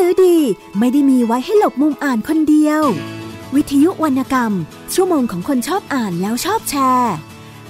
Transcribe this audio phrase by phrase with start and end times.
[0.00, 0.38] สือดี
[0.78, 2.82] ไม่ได้มีไว้ให้หลบมุมอ่านคนเดียว
[3.54, 4.52] วิทยุวรรณกรรม
[4.94, 7.14] ชั่วโมงของคนชอบอ่านแล้วชอบแชร์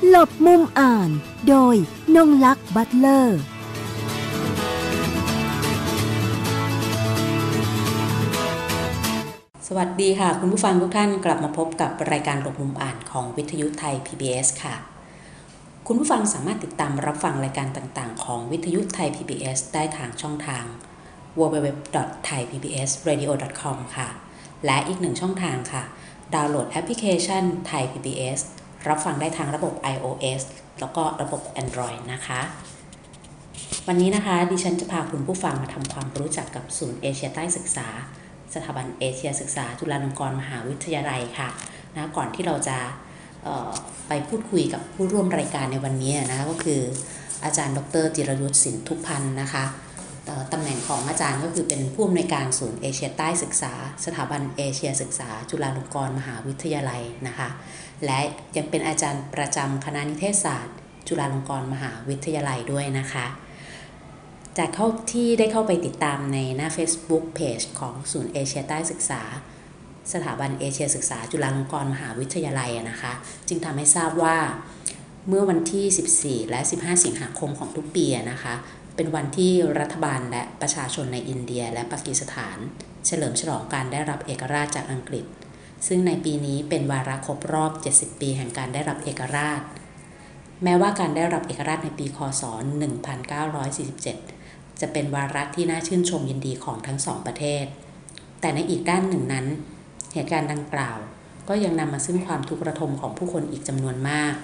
[0.09, 1.09] หลบมุมอ่าน
[1.49, 1.75] โดย
[2.17, 3.41] นงลักษ์บัตเลอร์
[9.67, 14.75] สวัสดีค่ะ คุณผู้ฟังทุกท่านกลับมาพบกับรายการหลบมุมอ่านของวิทยุไทย PBS ค่ะ
[15.87, 20.67] คุณผู้ฟังสามารถติดตามรับฟังรายการต่างๆ ของวิทยุไทย PBS ได้ทางช่องทาง
[21.39, 24.09] www.thaipbsradio.com ค่ะ
[24.67, 25.83] และอีกหนึ่งช่องทางค่ะ
[26.35, 28.41] ดาวน์โหลดแอปพลิเคชันไทย PBS
[28.89, 30.43] รับฟังได้ทางระบบ iOS
[30.81, 32.41] แล้วก็ระบบ Android นะคะ
[33.87, 37.89] วันนี้นะคะ ดิฉันจะพาคุณผู้ฟังมาทำความรู้จักกับศูนย์เอเชียใต้ศึกษา
[38.55, 41.49] สถาบันเอเชียศึกษา จุฬาลงกรณ์มหาวิทยาลัยค่ะ
[41.95, 42.79] นะก่อนที่เราจะ
[44.09, 46.81] ไปพูดคุยกับผู้ร่วมรายการในวันนี้นะก็คือ
[47.45, 49.65] อาจารย์ ดรจิรยุทธสินทุพันธ์นะคะ
[50.53, 53.73] ตำแหน่งของอาจารย์ก็คือเป็นผู้อำนวยการศูนย์เอเชียใต้ศึกษา
[54.05, 57.49] สถาบันเอเชียศึกษา จุฬาลงกรณ์มหาวิทยาลัยนะคะ
[58.05, 58.21] และ
[58.57, 60.77] ยังเป็นอาจารย์ประจำคณะนิเทศศาสตร์
[61.09, 63.27] จุฬาลงกรณ์มหาวิทยาลัยด้วยนะคะ
[64.59, 69.23] จากเข้าที่ได้เข้าไปติดตามในหน้า Facebook Page ของศูนย์เอเชียใต้ศึกษา
[70.13, 73.13] สถาบันเอเชียศึกษา จุฬาลงกรณ์มหาวิทยาลัยนะคะ
[73.49, 74.37] จึงทำให้ทราบว่า
[75.29, 78.55] เมื่อวันที่ 14 และ 15 สิงหาคมของทุกปีนะคะ
[79.01, 82.59] เป็นวันที่รัฐบาลและประชาชนในอินเดียและปากีสถาน
[83.07, 85.25] เฉลิมฉลองการได้รับเอกราชจากอังกฤษ
[85.87, 89.61] ซึ่งในปีนี้เป็นวาระครบรอบ 70 ปีแห่งการได้รับเอกราช
[90.65, 92.43] แม้ว่าการได้รับเอกราชในปีคศ
[94.03, 97.65] 1947 จะเป็นวาระที่น่าชื่นชมยินดีของทั้งสองประเทศ
[98.41, 99.47] แต่ในอีกด้านหนึ่งนั้น
[100.15, 100.99] เหตุการณ์ดังกล่าว
[101.49, 104.35] ก็ยังนำมาซึ่งความทุกข์ระทมของผู้คนอีกจำนวนมาก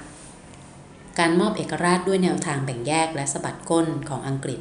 [1.19, 4.61] การมอบเอกราชด้วยแนวทางแบ่งแยกและสะบัดก้นของอังกฤษ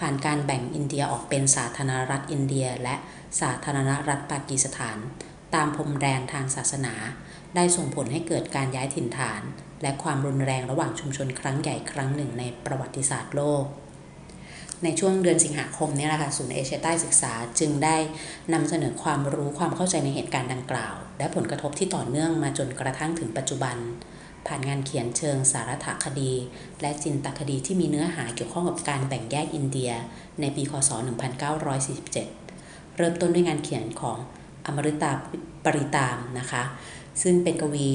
[0.00, 2.94] ผ่านการแบ่งอินเดียออกเป็นสาธารณรัฐอินเดียและ
[3.40, 4.98] สาธารณรัฐปากีสถาน
[5.54, 6.94] ตามพรมแดนทางศาสนา
[7.56, 9.42] ได้ส่งผลให้เกิดการย้ายถิ่นฐาน
[9.82, 13.64] และความรุนแรงระหว่างชุมชนครั้งใหญ่ครั้งหนึ่งในประวัติศาสตร์โลก
[14.84, 17.96] ในช่วงเดือนสิงหาคมนี้แหละค่ะศูนย์เอเชียใต้ศึกษาจึงได้
[18.52, 23.76] นำเสนอความรู้ความเข้าใจในเหตุการณ์ดังกล่าว และผลกระทบที่ต่อเนื่องมาจนกระทั่งถึงปัจจุบัน
[24.46, 26.32] ผ่านงานเขียนเชิงสารถคดี
[26.80, 29.90] และจินตคดีที่มีเนื้อหาเกี่ยวข้องกับการแบ่งแยกอินเดีย
[30.40, 30.90] ในปีคศ
[31.94, 34.18] 1947 เริ่มต้นด้วยงานเขียนของ
[34.66, 35.10] อมฤตา
[35.64, 36.62] ปริตามนะคะ
[37.22, 37.92] ซึ่งเป็นกวี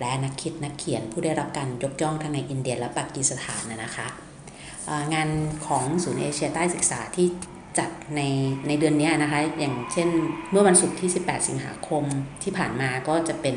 [0.00, 4.06] และนักคิดนักเขียนผู้ได้รับการยกย่องทั้งในอินเดียและปากีสถานนะคะ
[5.14, 5.28] งาน
[5.66, 7.26] ของศูนย์เอเชียใต้ศึกษาที่
[7.78, 8.20] จัดใน
[8.66, 10.08] ในเดือนนี้นะคะ อย่างเช่น
[10.50, 12.04] เมื่อวันศุกร์ที่ 18 สิงหาคม
[12.42, 13.56] ที่ผ่านมาก็จะเป็น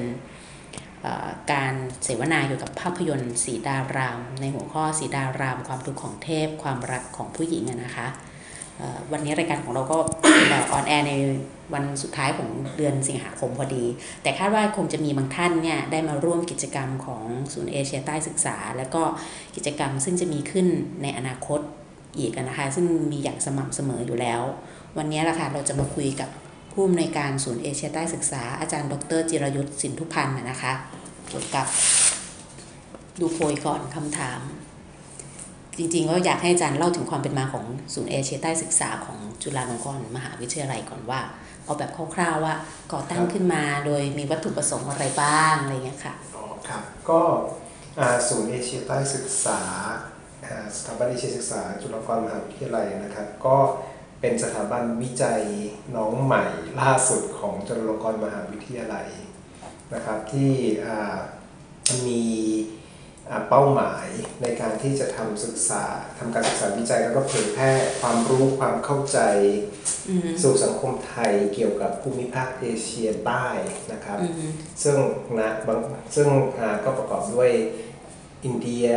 [1.52, 8.08] การเสวนาเกี่ยวกับภาพยนตร์สีดาราม ในหัวข้อสีดาราม ความทุกข์ของเทพ ความรักของผู้หญิงนะคะ
[9.12, 9.98] วันนี้รายการของเราก็
[10.74, 11.14] on air ใน
[11.74, 13.86] วันสุดท้ายของเดือนสิงหาคมพอดี
[14.24, 19.02] แต่คาดว่าคงจะมีบางท่านเนี่ยได้มาร่วมกิจกรรมของศูนย์เอเชียใต้ศึกษา แล้วก็
[19.56, 20.68] กิจกรรมซึ่งจะมีขึ้น
[21.02, 21.60] ในอนาคต
[22.18, 24.42] อีกนะคะ ซึ่งมีอย่างสม่ำเสมออยู่แล้ว
[24.98, 26.30] วันนี้ละค่ะเราจะมาคุยกับ
[26.74, 30.74] ผู้อำนวยการศูนย์เอเชียใต้ศึกษาอาจารย์ ดร จิรยุทธ์สินทุพันธ์นะคะ
[31.30, 31.68] เกี่ยวกับ
[33.20, 34.40] ดูโพยก่อนคำถาม
[35.78, 41.22] จริงๆก็อยากให้อาจารย์เล่าถึงความเป็นมาของศูนย์เอเชียใต้ศึกษาของจุฬาลงกรณ์มหาวิทยาลัยก่อนว่า
[41.66, 42.56] เอาแบบคร่าวๆว่า
[42.94, 47.22] ก่อตั้งขึ้นมาโดยมีวัตถุประสงค์อะไรบ้างอะไรเงี้ยค่ะอ๋อครับก็
[48.28, 49.62] ศูนย์เอเชียใต้ศึกษา
[50.78, 53.58] สถาบันเอเชียศึกษาจุฬาลงกรณ์มหาวิทยาลัยนะครับ ก็
[53.93, 55.42] เป็นสถาบันวิจัย
[55.96, 56.44] น้องใหม่
[56.82, 59.08] ล่าสุดของจุฬาลงกรณ์มหาวิทยาลัย
[59.94, 60.52] นะครับที่
[62.08, 62.24] มี
[63.50, 64.08] เป้าหมาย
[64.42, 65.84] ในการที่จะทำศึกษา
[66.20, 69.20] ทำการศึกษาวิจัยแล้วก็เผยแพร่ความรู้ความเข้าใจ
[70.44, 73.48] สู่สังคมไทยเกี่ยวกับภูมิภาคเอเชียใต้
[73.94, 74.20] นะครับ
[74.84, 74.98] ซึ่ง
[75.40, 75.80] นะบาง
[76.16, 76.28] ซึ่ง
[76.86, 77.52] ก็ประกอบด้วย
[78.46, 78.88] อินเดีย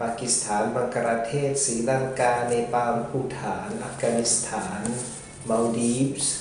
[0.00, 4.82] ปากีสถาน บังกลาเทศศรีลังกา เนปาลภูฐาน อัฟกานิสถาน
[5.48, 6.34] มาลดีฟส์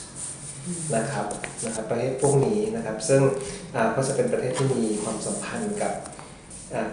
[0.96, 1.28] นะครับ
[1.66, 3.22] นะครับประเทศพวกนี้นะครับ ซึ่ง
[3.96, 5.94] ก็จะเป็นประเทศที่มีความสัมพันธ์กับ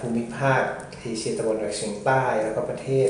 [0.00, 0.62] ภูมิภาค
[1.00, 3.08] เอเชียตะวันออกเฉียงใต้ แล้วก็ประเทศ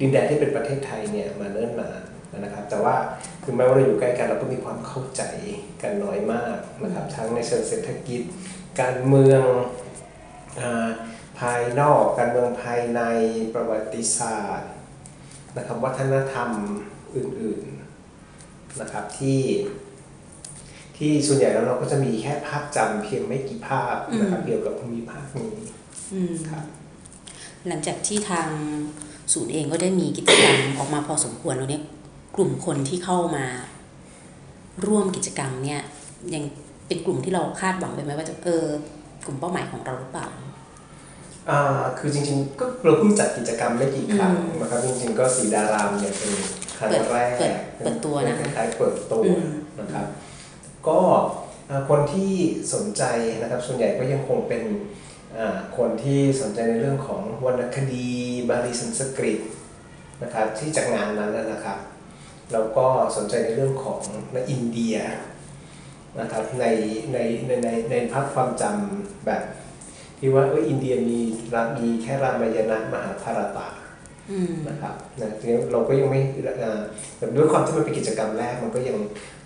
[0.00, 2.02] ดินแดนที่เป็นประเทศไทยเนี่ยมาเนิ่นนาน
[2.38, 2.96] นะครับ แต่ว่า
[3.42, 5.22] คือแม้ว่าเราอยู่ใกล้กันเราก็มีความเข้าใจ
[5.82, 8.22] กันน้อยมากนะครับ ทั้งในเชิงเศรษฐกิจ
[8.80, 9.44] การเมือง
[11.38, 13.00] ภายนอกการเมืองภายใน
[13.54, 14.70] ประวัติศาสตร์
[15.56, 16.50] นะครับวัฒนธรรม
[17.16, 19.40] อื่นๆนะครับที่
[20.96, 25.52] ที่ส่วนใหญ่แล้วเราก็จะมีแค่ภาพจำเพียงไม่กี่ภาพนะครับเกี่ยวกับภูมิภาคนี้
[26.50, 26.64] ครับ
[27.68, 28.48] หลังจากที่ทาง
[29.32, 31.82] ศูนย์เองก็ได้มีกิจกรรมออกมาพอสมควรแล้วเนี่ย
[32.36, 33.46] กลุ่มคนที่เข้ามา
[34.86, 35.82] ร่วมกิจกรรมเนี่ย
[36.34, 36.44] ยัง
[36.86, 38.64] เป็นกลุ่มที่เราคาดหวังไปไหมว่าจะเออ
[39.26, 40.45] กลุ่มเป้าหมายของเราหรือเปล่าอ่า
[41.98, 46.32] คือจริงๆก็เราเพิ่งจัดกิจกรรมไม่กี่ครั้งอืมนะครับจริงๆก็สีดารามเนี่ยเป็น
[46.78, 49.46] ครั้งแรกเปิดเปิดตัวนะคล้ายๆเปิดตัวอืม
[49.80, 50.06] นะครับ
[50.88, 51.00] ก็
[51.70, 52.32] อ่าคนที่
[52.74, 53.02] สนใจ
[53.42, 54.62] นะครับส่วนใหญ่ก็ยังคงเป็น
[55.36, 58.08] อ่าคนที่สนใจในเรื่องของวรรณคดี
[58.48, 59.38] บาลีสันสกฤต
[60.22, 61.78] นะครับที่จากงานนั้นนะนะครับ
[62.52, 64.00] แล้วก็สนใจในเรื่องของ
[64.32, 64.96] ในอินเดีย
[66.20, 66.66] นะครับใน
[67.12, 69.42] ในในในในภาพความจำแบบ
[70.18, 71.18] ที่ว่าเอออินเดียมี
[71.54, 73.68] รามีแค่รามายณะมหาภารตะ
[74.30, 76.20] อืมนะครับนะทีนี้เราก็ยังไม่
[76.60, 76.80] เอ่อ
[77.16, 78.98] แต่ด้วยความที่มันเป็นกิจกรรมแรกมันก็ยัง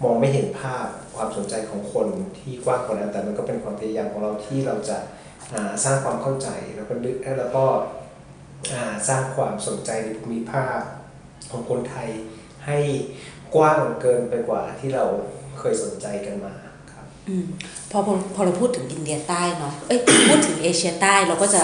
[0.04, 0.86] มองไม่เห็นภาพ
[1.16, 2.08] ความสนใจของคน
[2.38, 4.98] ที่กว้างกว่านั้นแต่มันก็เป็นความพยายามของเราที่เราจะ
[5.54, 7.64] อ่าสร้างความเข้าใจแล้วก็ลึกแล้วก็
[8.72, 10.78] อ่าสร้างความสนใจในภูมิภาค
[11.50, 12.08] ของคนไทย
[12.66, 12.78] ให้
[13.54, 15.04] กว้างเกินไปกว่าที่เรา
[15.58, 16.69] เคยสนใจกันมาครับอืม
[17.90, 19.98] พอพอพอเราพูดถึงอินเดียใต้เนาะเอ้ย
[20.28, 21.62] พูดถึงเอเชียใต้เราก็จะ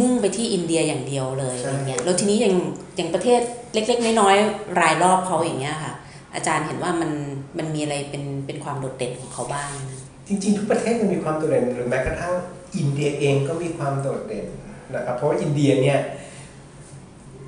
[0.00, 2.54] มุ่งไปที่อินเดียอย่างเดียวเลยใช่อย่างเงี้ยแล้วทีนี้อย่าง
[2.96, 3.40] อย่างประเทศ
[3.74, 5.92] เล็ก ๆ น้อยๆรายรอบเขาอย่างเงี้ยค่ะ
[6.34, 7.10] อาจารย์เห็นว่ามัน
[7.58, 9.70] มันมีอะไรเป็นเป็นความโดดเด่นของเขาบ้าง
[10.28, 12.34] จริง ๆ ทุกประเทศมันมีความโดดเด่นหรือแม้กระทั่ง
[12.78, 14.46] อินเดียเองก็มีความโดดเด่น
[14.94, 15.98] นะครับเพราะว่าอินเดียเนี่ย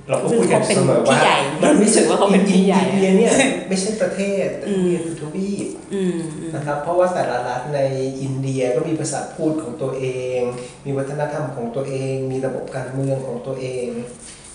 [0.09, 3.33] เราก็คุยกันเสมอเขาเป็นพี่ว่าใหญ่มันไม่รู้สึกว่าเขาเป็นพี่ใหญ่อินเดียเนี่ย
[3.69, 7.81] ไม่ใช่ประเทศแต่อือินมเดียคือทวีปอืมอืมนะครับเพราะว่าแต่ละรัฐใน
[8.23, 10.07] อินเดียก็มีภาษาพูดของตัวเอ
[10.39, 10.41] ง
[10.85, 13.89] มีวัฒนธรรมของตัวเอง มีระบบการเมืองของตัวเอง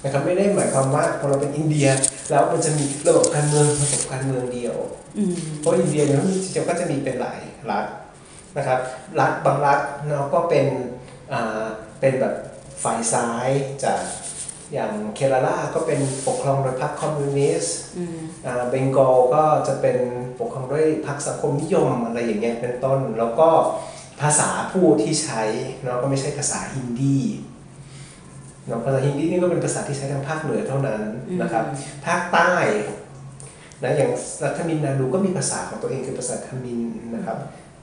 [0.03, 1.87] นะครับไม่ได้หมายความว่าพอเราเป็นอินเดีย
[2.29, 4.75] แล้วมันจะมีระบบการเมืองระบบการเมืองเดียว
[5.17, 7.39] อืมเพราะอินเดียเนี่ยมันจริงๆก็จะมีเป็นหลาย
[7.71, 7.85] รัฐ
[8.57, 8.79] นะครับ
[9.19, 10.67] รัฐบางรัฐเนาะก็เป็น
[11.33, 11.65] อ่า
[11.99, 12.35] เป็นแบบ
[12.83, 13.49] ฝ่ายซ้าย
[13.83, 14.01] จาก
[14.73, 19.97] อย่างเคราลาก็เป็นปกครองโดยพรรคคอมมิวนิสต์อืมอ่าเบงกอลก็จะเป็น
[20.39, 23.49] ปกครองด้วยพรรคสังคมนิยมอะไรอย่างเงี้ยเป็นต้น แล้วก็
[24.21, 25.43] ภาษาพูดที่ใช้
[25.83, 27.19] เนาะก็ไม่ใช่ภาษาฮินดี
[28.67, 31.01] เนาะภาษาฮินดีนี่ก็เป็นภาษาที่ใช้ทางภาคเหนือเท่านั้น
[31.41, 31.63] นะครับ
[32.05, 32.51] ภาคใต้
[33.83, 34.09] นะอย่าง
[34.43, 36.79] รัฐทมินนาดูก็มีภาษาของตัวเองคือภาษาทมิน
[37.15, 37.37] นะครับ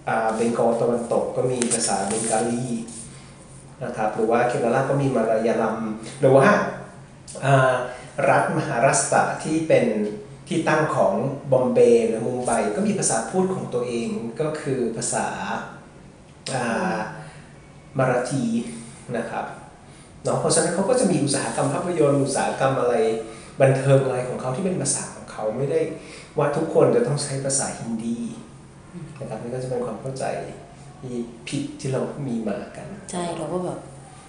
[0.09, 2.65] อ่าเบงกอลตะวันตกก็มีภาษาเบงกาลี
[3.85, 5.79] นะครับหรือว่าเคราลาก็มีมาลายัลัม
[6.21, 7.75] หรือว่าา
[8.31, 9.85] รัฐมหาราชตระที่เป็น
[10.49, 11.13] ที่ตั้งของ
[11.53, 14.09] บอมเบย์หรือมุมไบก็มีภาษาพูดของตัวเอง
[14.41, 16.65] ก็คือภาษาา
[17.99, 18.45] มาราที
[19.17, 19.47] นะครับ
[20.25, 22.95] เนาะเพราะฉะนั้นเขาก็จะมีอุตสาหกรรมภาพยนตร์อุตสาหกรรมอะไร
[23.61, 25.81] บันเทิงอะไรของเขาที่เป็นภาษาของเขาไม่ได้
[26.39, 28.21] ว่าทุกคนจะต้องใช้ภาษาฮินดี
[29.21, 30.25] นะครับนี่ก็จะเป็นความเข้าใจ
[31.11, 33.79] ที่ผิดที่เรามีมากัน ใช่เราก็แบบ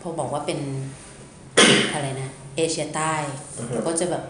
[0.02, 0.60] พอบอกว่าเป็น
[1.94, 3.14] อะไรนะ เอเชียใต้
[3.58, 4.24] อือฮึเราก็จะแบบ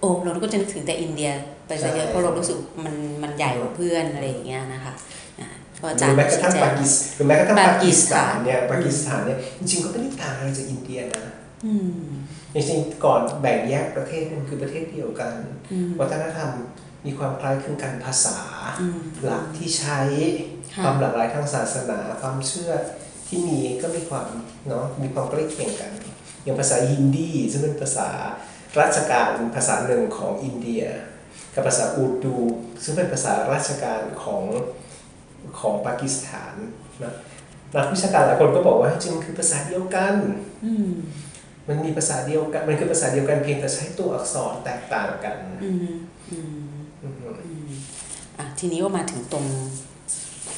[0.00, 1.30] โอ้เราก็จะนึกถึงแต่อินเดีย
[1.66, 4.92] ไปซะเยอะใช่เพราะเรารู้สึกมันมันใหญ่กว่าเพื่อนอะไรอย่างเงี้ยนะคะ
[5.40, 5.48] อ่า
[5.80, 11.34] ก็อาหจารรือย์แม้กระทั่งชี้แจปากีสหรือแม้กระทั่งปาปากีกีสสถาถานนเนี่ยปากีสถานเนี่ยจริงๆก็ไม่ได้ต่างอะไรจากอินเดียนะ
[11.66, 12.02] อืม
[12.54, 15.32] จริงๆก่อนแบ่งแยกประเทศมันคือประเทศเดียวกัน
[15.72, 16.50] อืมวัฒนธรรม
[17.06, 18.38] มีความคล้ายคลึงกันภาษา
[18.80, 20.00] อืมหลักที่ใช้
[20.74, 22.72] ค่ะความหลากหลายทางศาสนาความเชื่อ
[23.28, 24.26] ที่มีก็มีความ
[24.68, 25.92] เนาะมีความใกล้เคียงกัน
[26.42, 28.08] อย่างภาษาฮินดีซึ่งเป็นภาษา
[28.80, 30.84] ราชการภาษาหนึ่งของอินเดีย
[31.54, 32.36] กับภาษาอูรดู
[32.84, 34.42] ซึ่งเป็นภาษาราชการของ
[35.60, 36.54] ของปากีสถาน
[37.02, 37.14] นะ
[37.74, 40.14] นักวิชาการหลายคนก็บอกว่าจริงๆมันคือภาษาเดียวกัน
[40.64, 40.90] อืม
[41.68, 45.76] มันมีภาษาเดียวกันมันคือภาษาเดียวกันเพียงแต่ใช้ตัวอักษรแตกต่างกันอืม
[46.30, 46.54] อืม
[47.02, 47.70] อือฮึอืม
[48.38, 49.46] อะทีนี้ก็มาถึงตรง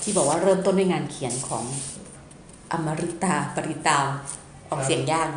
[0.04, 1.64] ที่บอกว่าเริ่มต้นด้วยงานเขียนของ
[2.72, 3.98] อมริตาปริตา
[4.70, 5.28] ออกเสียงยาก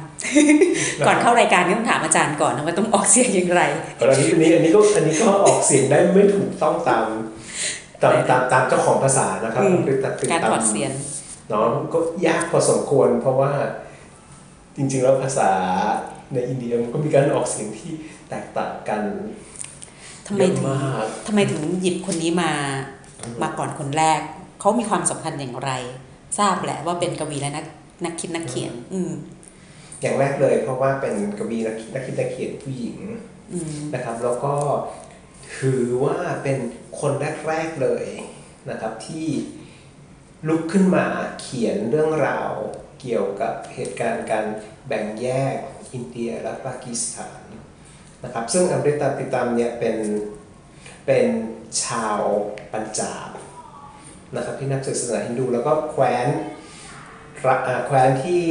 [1.05, 3.63] ก่อนเข้ารายการก็ต้องถามอาจารย์ก่อนนะว่าต้องออกเสียงอย่างไร
[3.99, 7.05] อันนี้อันนี้อันนี้ก็อันนี้ก็ออกเสียงได้ไม่ถูกต้องตาม
[8.03, 10.91] ตามตามตามเจ้าของภาษานะครับอืมคือตัดติดการตาถมอดเสียง
[11.49, 13.51] เนาะก็ยากพอสมควร เพราะว่า
[14.75, 15.49] จริงๆแล้วภาษา
[16.33, 17.91] ในอินเดียมันก็มีการออกเสียงที่
[18.29, 19.01] แตกต่างกัน
[20.27, 22.51] ทำไมเยอะถึงมากทำไมถึงหยิบคนนี้มา
[23.41, 24.21] มาก่อนคนแรก
[24.59, 25.71] เขามีความสำคัญอย่างไร
[26.39, 27.65] ทราบแหละว่าเป็นกวีและนัก
[28.05, 29.11] นักคิดนักเขียน อืม
[30.01, 32.99] อย่างแรกเลย เพราะว่าเป็นกวีนักคิดนักคิดนักเขียนผู้หญิง
[33.53, 34.55] อืมนะครับ แล้วก็
[35.57, 36.57] ถือว่าเป็น
[36.99, 37.11] คน
[37.47, 38.05] แรกๆเลย
[38.69, 39.27] นะครับที่
[40.47, 41.05] ลุกขึ้นมา
[41.41, 42.51] เขียนเรื่องราว
[43.01, 44.45] เกี่ยวกับเหตุการณ์การ
[44.87, 45.55] แบ่งแยก
[45.93, 47.41] อินเดียและปากีสถาน
[48.23, 49.97] นะครับ ซึ่งอมริตาปิตามเนี่ยเป็น
[51.07, 51.27] เป็น
[51.83, 52.21] ชาว
[52.73, 53.36] ปัญจาบ
[54.35, 56.27] นะครับที่นับถือศาสนาฮินดู แล้วก็แคว้น
[57.47, 58.43] รัฐอ่าแคว้นที่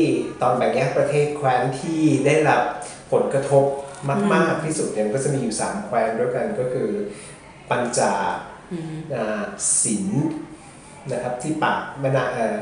[0.42, 2.62] ตอนแบ่งแยกประเทศแคว้นที่ได้รับ
[3.12, 3.64] ผลกระทบ
[4.32, 6.88] มาก ๆ ที่สุดเนี่ยก็จะมีอยู่ 3 แคว้นด้วยกันก็คือ
[7.70, 8.36] ปัญจาบ
[8.72, 9.42] อืมอ่า
[9.82, 10.06] สิน
[11.12, 12.56] นะครับที่ปากแม่น้ำเอ่อ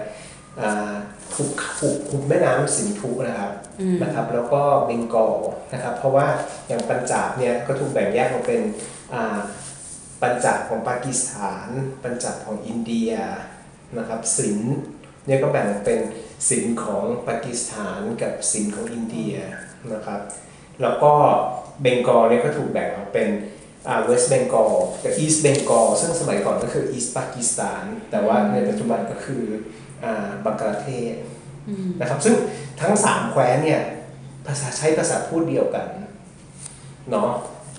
[0.61, 0.93] อ่า
[1.35, 5.35] ขุบขุบขุบแม่น้ำสินธุนะครับอืมนะครับแล้วก็เบงกอล
[5.75, 6.27] นะครับเพราะว่า
[6.69, 8.61] อย่างปัญจาบเนี่ยก็ถูกแบ่งแยกออกเป็น
[9.15, 9.39] อ่า
[10.25, 11.69] ปัญจาบของปากีสถาน
[12.03, 13.13] ปัญจาบของอินเดีย
[13.99, 14.59] นะครับสิน
[15.27, 16.01] เนี่ยก็แบ่งออกเป็น
[16.51, 19.35] สินของปากีสถานกับสินของอินเดีย
[19.93, 20.21] นะครับ
[20.83, 21.13] แล้วก็
[21.83, 23.29] เบงกอลเนี่ยก็ถูกแบ่งออกเป็น
[24.05, 24.73] เวสต์เบงกอล
[25.05, 29.43] กับอีสต์เบงกอลซึ่งสมัยก่อนก็คืออีสต์ปากีสถาน แต่ว่าในปัจจุบันก็คือ
[30.05, 31.15] อ่าบังกลาเทศ
[31.69, 32.37] อืมนะครับ ซึ่ง
[32.81, 33.83] ทั้งสามแคว้นเนี่ย
[34.47, 35.87] ภาษาใช้ภาษาพูดเดียวกัน
[37.11, 37.31] เนาะ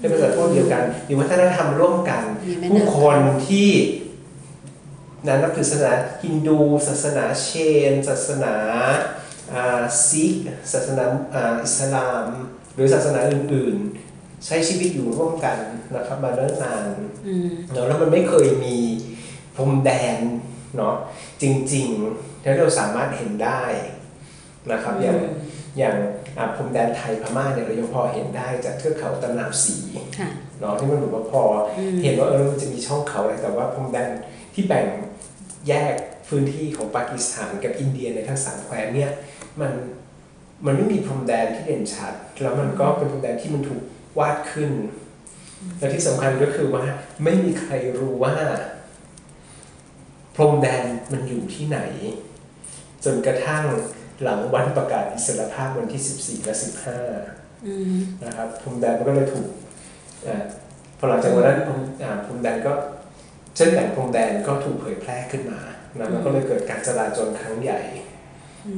[0.09, 3.69] เป็นภาษาพูดเดียวกัน มีวัฒนธรรมร่วมกันมีแม่ผู้น้ำคนที่
[5.27, 5.93] นั้นนับถือศาสนา
[6.24, 7.50] ฮินดูศาสนาเช
[7.91, 8.55] น ศาสนา
[9.53, 10.35] อ่าซิก
[10.74, 11.03] ศาสนา
[11.35, 12.25] อ่าอิสลาม
[12.75, 13.77] หรือศาสนาอื่น
[14.12, 15.57] ๆ ใช้ชีวิตอยู่ร่วมกัน
[15.95, 16.85] นะครับมาเนิ่นนาน
[17.27, 18.77] อืมเนาะแล้วมันไม่เคยมี
[19.55, 20.19] พรมแดน
[20.75, 20.95] เนาะ
[21.41, 21.43] จ
[21.74, 23.63] ริงๆที่เราสามารถเห็นได้
[24.71, 25.17] นะครับอย่าง
[25.77, 26.25] อย่างอ่า
[26.56, 29.77] พรมแดนไทยพม่าเนี่ยเรายังพอเห็นได้จากเทือกเขาตะนาวสี
[30.20, 31.44] ค่ะเนาะที่มันแบบว่าพอ
[31.77, 34.10] อมเห็นว่าเออมันจะมีช่องเขาอะไรแต่ว่าพรมแดน
[34.54, 34.88] ที่แบ่ง
[35.68, 35.94] แยก
[36.27, 39.12] พื้นที่ของปากีสถานกับอินเดียในทั้งสามแคว้นเนี่ย
[39.62, 39.72] มัน
[40.65, 43.82] มันไม่มีพรมแดนที่เด่นชัด แล้วมันก็เป็นพรมแดนที่มันถูก
[44.20, 44.72] วาดขึ้น
[45.80, 46.86] และที่สำคัญก็คือว่า
[47.24, 48.36] ไม่มีใครรู้ว่า
[50.36, 51.80] พรมแดนมันอยู่ที่ไหน
[53.06, 53.65] จนกระทั่ง
[54.24, 56.55] หลังวันประกาศอิสรภาพวันที่ 14 และ
[57.10, 59.48] 15อืมนะครับพรมแดนมันก็เลยถูก
[60.27, 60.43] อ่า
[60.98, 62.74] พอหลังจากวันนั้นพรมอ่าพรมแดนก็
[63.55, 65.60] เช่นแบ่งพรมแดนก็ถูกเผยแพร่ขึ้นมา
[66.00, 67.81] นะมันก็เลยเกิดการจราจรครั้งใหญ่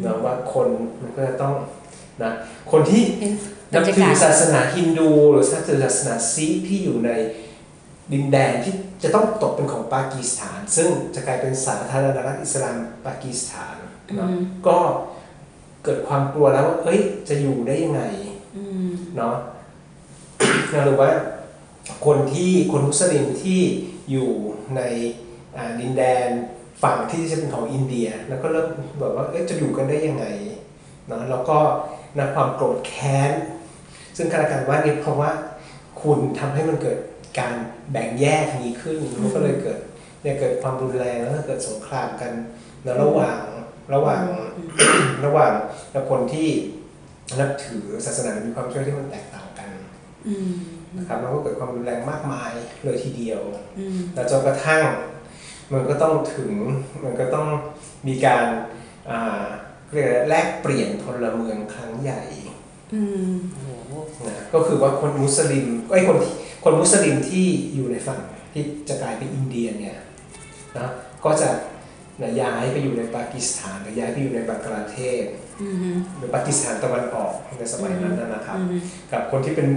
[0.06, 0.68] นะว่าคน
[1.02, 1.56] มันก็จะต้อง
[2.24, 2.32] นะ
[2.72, 3.34] คนที่เอ๊ะ
[3.72, 7.12] บรนับรยาถืกาอศศาสนาฮินดูหรือนับถือศาสนาซิกที่อยู่ใน
[8.14, 13.76] ดินแดนที่จะต้องตกเป็นของปากีสถาน ซึ่งจะกลายเป็นสาธารณรัฐอิสลามปากีสถาน
[14.16, 14.78] เนอะอืมก็
[15.88, 18.02] เกิดความกลัวแล้วว่าเอ้ย จะอยู่ได้ยังไง
[18.56, 19.36] อืมเนาะ
[20.86, 21.10] หรือว่า
[22.06, 23.62] คนที่คนมุสลิมที่
[24.12, 24.30] อยู่
[24.76, 24.82] ใน
[25.58, 26.28] อ่าดินแดน
[26.84, 30.26] ฝั่งที่จะเป็นของอินเดีย แล้วก็เริ่มแบบว่าเอ๊ะจะอยู่กันได้ยังไง
[31.08, 31.58] เนาะแล้วก็
[32.18, 33.32] นความโกรธแค้น
[34.18, 35.32] ซึ่งการการว่าเนี่ยเพราะว่า
[36.02, 37.00] คุณทำให้มันเกิด
[37.40, 37.54] การ
[37.92, 39.80] แบ่งแยกนี้ขึ้นมันก็เลยเกิด
[40.22, 42.32] เนี่ยเกิดความรุนแรงแล้วก็เกิดสงครามกัน
[42.86, 43.40] นะระหว่าง
[43.94, 44.24] ระหว่าง
[45.26, 45.54] ระหว่าง
[46.10, 46.50] คนที่
[47.40, 49.70] นับถือศาสนามีความเชื่อที่มันแตกต่างกัน
[50.28, 50.50] อืม
[50.98, 52.52] นะครับมันก็เกิดความรุนแรงมากมาย
[52.84, 53.42] เลยทีเดียว
[53.80, 54.84] อืมแล้วจนกระทั่ง
[55.74, 56.54] มันก็ต้องถึง
[57.04, 57.48] มันก็ต้อง
[58.08, 58.46] มีการ
[59.10, 59.44] อ่า
[59.92, 62.22] เรียกอะไรแลกเปลี่ยนพลเมืองครั้งใหญ่
[62.94, 63.94] อืมโอ้โห
[64.28, 68.20] นะก็คือว่าคนมุสลิมไอ้ยคนที่คนมุสลิมที่อยู่ในฝั่ง
[68.54, 69.98] ที่จะกลายเป็นอินเดียเนี่ย
[70.78, 70.90] นะ
[71.26, 71.50] ก็จะ
[72.22, 75.26] นะย้ายไปอยู่ในปากีสถานหรือย้ายไปอยู่ในบังกลาเทศ
[75.62, 78.82] อืมหรือปากีสถานตะวันออกในสมัยนั้นนะนะครับอืม
[79.12, 79.68] กับคนที่เป็น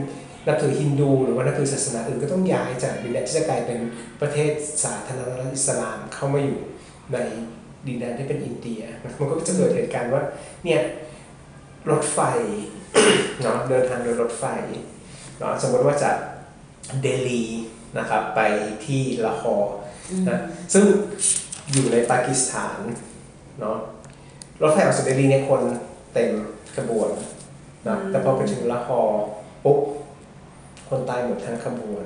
[0.47, 3.79] นับถือฮินดูหรือว่านับถือศาสนาอื่นก็ต้องย้ายจากดินแดนที่จะกลายเป็น
[4.21, 4.51] ประเทศ
[4.85, 6.61] สาธารณรัฐอิสลามเข้ามาอยู่
[7.13, 7.19] ใน
[7.87, 10.23] ดินแดนที่เป็นอินเดีย มันก็จะเกิดเหตุการณ์ว่า
[10.65, 10.81] เนี่ย
[11.91, 12.19] รถไฟ
[13.43, 14.45] เนาะเดินทางโดยรถไฟ
[15.39, 16.17] เนาะสมมติว่าจาก
[17.03, 17.45] เดลี
[17.99, 18.41] นะครับไป
[18.87, 19.75] ที่ลาฮอร์
[20.29, 20.39] นะ
[20.75, 20.85] ซึ่ง
[21.73, 22.81] อยู่ในปากีสถาน
[23.61, 23.79] เนาะ
[24.63, 25.63] รถไฟออกจากเดลีเนี่ยคน
[26.15, 26.31] เต็ม
[26.77, 27.11] ขบวน
[27.89, 29.23] นะแต่พอไปถึงลาฮอร์
[29.65, 29.79] ปุ๊บ
[30.89, 32.05] คนตายหมดทั้งขบวน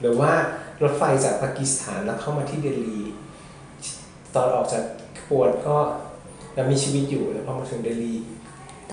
[0.00, 0.32] หรือว่า
[0.82, 3.00] รถไฟจากปากีสถานแล้วเข้ามาที่เดลี
[4.34, 4.84] ตอนออกจาก
[5.18, 5.76] ขบวนก็
[6.56, 8.14] ยังมีชีวิตอยู่แล้วพอมาถึงเดลี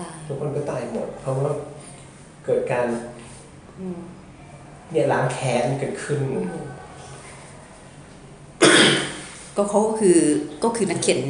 [0.00, 1.52] ตายทุกคนก็ตายหมด เพราะว่า
[2.44, 2.86] เกิดการ
[3.80, 4.00] อืม
[4.92, 6.20] เนี่ยล้างแค้นเกิดขึ้น
[9.60, 10.18] ก็เขาก็คือ
[10.64, 11.20] ก็คือนักเขียน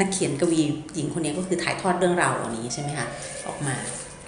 [0.00, 0.60] นักเขียนกวี
[0.94, 3.06] หญิงคนนี้ก็คือถ่ายทอดเรื่องราวเหล่านี้ใช่ไหมคะ
[3.46, 3.76] ออกมา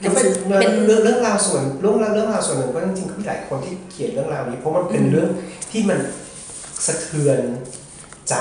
[0.00, 5.28] หก็นังเป็นสือเป็นเรื่องเรื่องราวส่วนเรื่องราวเรื่องราวส่วนหนึ่งก็จริงๆก็มีหลายคนที่เขียนเรื่องราวนี้ เพราะมันเป็นเรื่อง
[5.72, 5.98] ที่มัน
[6.86, 7.40] สะเทือน
[8.28, 8.34] ใจ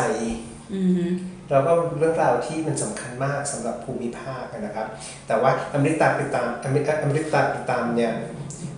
[0.74, 1.08] อืม
[1.52, 4.88] แล้วก็เรื่องราวที่มันสำคัญมากสำหรับภูมิภาคนะครับ
[5.28, 8.14] แต่ว่าอเมริกาปิตามอเมริกาอเมริกาปิตามเนี่ย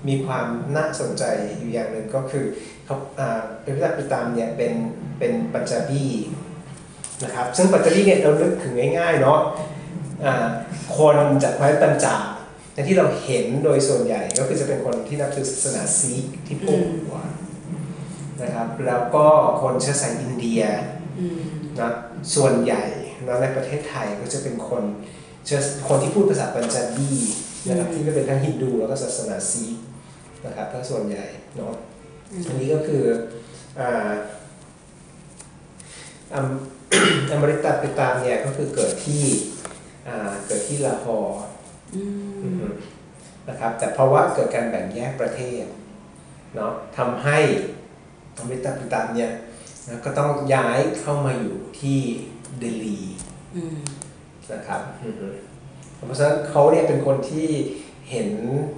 [0.07, 1.23] มีความน่าสนใจ
[1.59, 2.45] อยู่อย่างหนึ่งก็คือ
[2.85, 4.73] เขาอ่าอเมริกาปิตามเนี่ยเป็น
[5.19, 6.05] เป็นปัญจาบี
[7.23, 9.39] นะครับซึ่งปัญจาบีเนี่ยเรานึกถึงง่ายๆเนาะ
[10.25, 10.45] อ่า
[10.97, 12.23] คนจากไว้ปัญจาบ
[12.73, 17.17] แต่ที่เราเห็นโดยส่วนใหญ่ก็คือจะเป็นคนที่นับถือศาสนาซีกที่โพกหัว
[18.41, 19.25] นะครับแล้วก็
[19.61, 20.61] คนเชื้อสายอินเดีย
[21.19, 21.39] อืม
[21.79, 21.89] นะ
[22.35, 22.83] ส่วนใหญ่
[23.27, 24.83] นะในประเทศไทยก็จะเป็นคน
[25.45, 27.11] เชื้อคนที่พูดภาษาปัญจาบี
[27.67, 29.75] นะครับที่ก็เป็นทั้งฮินดูแล้วก็ศาสนาซีก
[30.45, 31.25] นะครับถ้าส่วนใหญ่
[31.57, 31.73] เนาะ
[32.47, 33.03] อันนี้ก็คือ
[33.79, 34.11] อ่า
[36.33, 36.47] อม
[37.31, 39.23] อมริตาปิตามเนี่ยก็คือเกิดที่
[40.07, 41.41] อ่าเกิดที่ลาฮอร์
[41.95, 42.73] อืมอืม
[43.49, 45.65] นะครับ แต่เพราะว่าเกิดการแบ่งแยกประเทศ
[46.55, 47.37] เนาะทำให้
[48.37, 49.31] อมริตาปิตามเนี่ย
[49.87, 51.99] นะก็ต้องย้ายเข้ามาอยู่ที่
[52.59, 52.99] เดลี
[53.55, 53.77] อืม
[54.51, 55.27] นะครับอือฮึ
[55.95, 57.49] เพราะฉะนั้นเขาเนี่ยเป็นคนที่
[58.09, 58.29] เห็น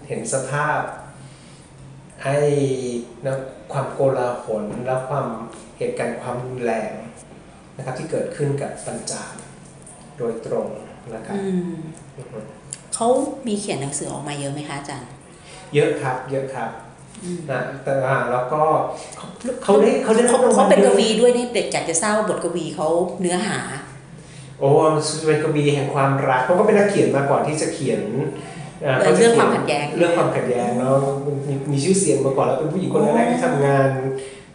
[0.08, 0.80] เห็นสภาพ
[2.26, 2.38] ไอ้
[3.26, 3.36] นะ
[3.74, 5.28] ความโกลาหลและความ
[5.78, 6.92] เหตุการณ์ความรุนแรง
[7.78, 9.34] นะครับที่เกิดขึ้นกับปัญจาบ
[10.18, 10.68] โดยตรง
[11.16, 11.78] นะครับอืม
[12.18, 12.40] อือฮึ
[12.96, 13.08] เขา
[13.48, 15.10] มีเขียนหนังสือออกมาเยอะไหมคะอาจารย์
[15.76, 16.70] เยอะครับ เยอะครับ
[17.24, 18.62] อืมนะแต่ว่าแล้วก็
[19.18, 19.28] เขา
[19.64, 22.88] เขาได้เขาได้รับเขารางวัเขาลเป็นยกอะวีด้วยนี่เด็กอยากจะทราบว่าบทกวีเขา
[23.22, 23.60] เนื้อหา
[24.60, 28.02] โอ้มันเป็นกวีแห่งความรักเขาก็เป็นนักเขียนมาก่อนที่จะเขียน
[28.86, 30.96] เออเรื่องความขัดแย้ง เรื่องความขัดแย้งแล้ว
[31.48, 33.90] มีมีชื่อเสียงมาก่อนแล้วเป็นผู้หญิงคนแรกๆที่ทำงาน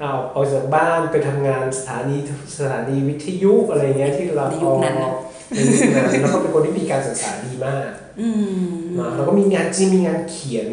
[0.00, 2.16] เอาออกจากบ้านไปทำงานสถานี
[2.58, 5.12] สถานีวิทยุอะไรเงี้ยที่เราในยุคนั้นน่ะ
[5.50, 10.68] ในยุคนั้นแล้วก็เป็นคนที่มีการศึกษาดีมากอืมนะแล้วก็มีงานจริงมีงานเขียน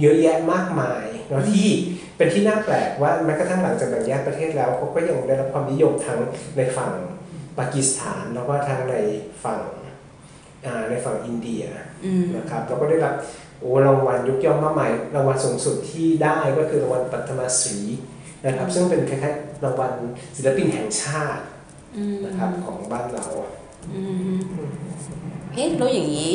[0.00, 1.68] เยอะแยะมากมายเนาะที่
[2.16, 6.18] เป็นที่น่าแปลกว่าแม้กระทั่งหลังจากแบ่งแยกประเทศแล้วเขาก็ยังได้รับความนิยมทั้ง
[6.56, 6.92] ในฝั่ง
[7.58, 8.94] ปากีสถานแล้วก็ทั้งใน
[9.44, 9.79] ฝั่งอ่า
[10.88, 11.64] ในฝั่งอินเดีย
[12.04, 13.14] อืมนะครับแล้วก็ได้รับ
[13.60, 17.76] โอ้รางวัลยกย่องมากมายรางวัลสูงสุดที่ได้ก็คือรางวัลปัทมาศรี
[18.46, 19.92] นะครับ ซึ่งเป็นคล้ายๆรางวัล
[20.36, 21.44] ศิลปินแห่งชาติ
[21.96, 23.26] อืมนะครับของบ้านเรา
[23.92, 24.02] อื
[24.36, 24.38] ม
[25.54, 26.32] เอ๊ะแล้วอย่างนี้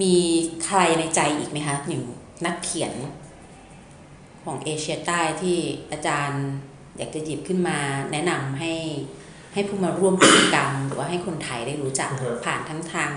[0.00, 0.16] มี
[0.64, 2.02] ใครในใจอีกไหมคะอย่าง
[2.46, 2.92] นักเขียน
[4.44, 5.58] ของเอเชียใต้ที่
[5.92, 6.44] อาจารย์
[6.96, 7.78] อยากจะหยิบขึ้นมา
[8.12, 8.72] แนะนำให้
[9.54, 13.10] ให้ผู้มาร่วมกิจกรรม หรือว่าให้คนไทยได้รู้จักอือฮะผ่านทั้งทาง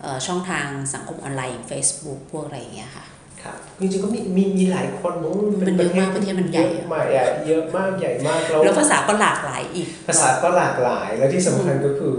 [0.00, 3.04] เอ่อช่องทางสังคมออนไลน์อย่าง Facebook พวกอะไรอย่างเงี้ยค่ะ
[3.42, 12.14] ครับจริงๆก็มีมีมีหลายคนมั้งมันเยอะมากประเทศมันใหญ่เยอะมากใหญ่เยอะมากใหญ่มากแล้วแล้วภาษาก็หลากหลายอีก ภาษาก็หลากหลายและที่สำคัญก็คือ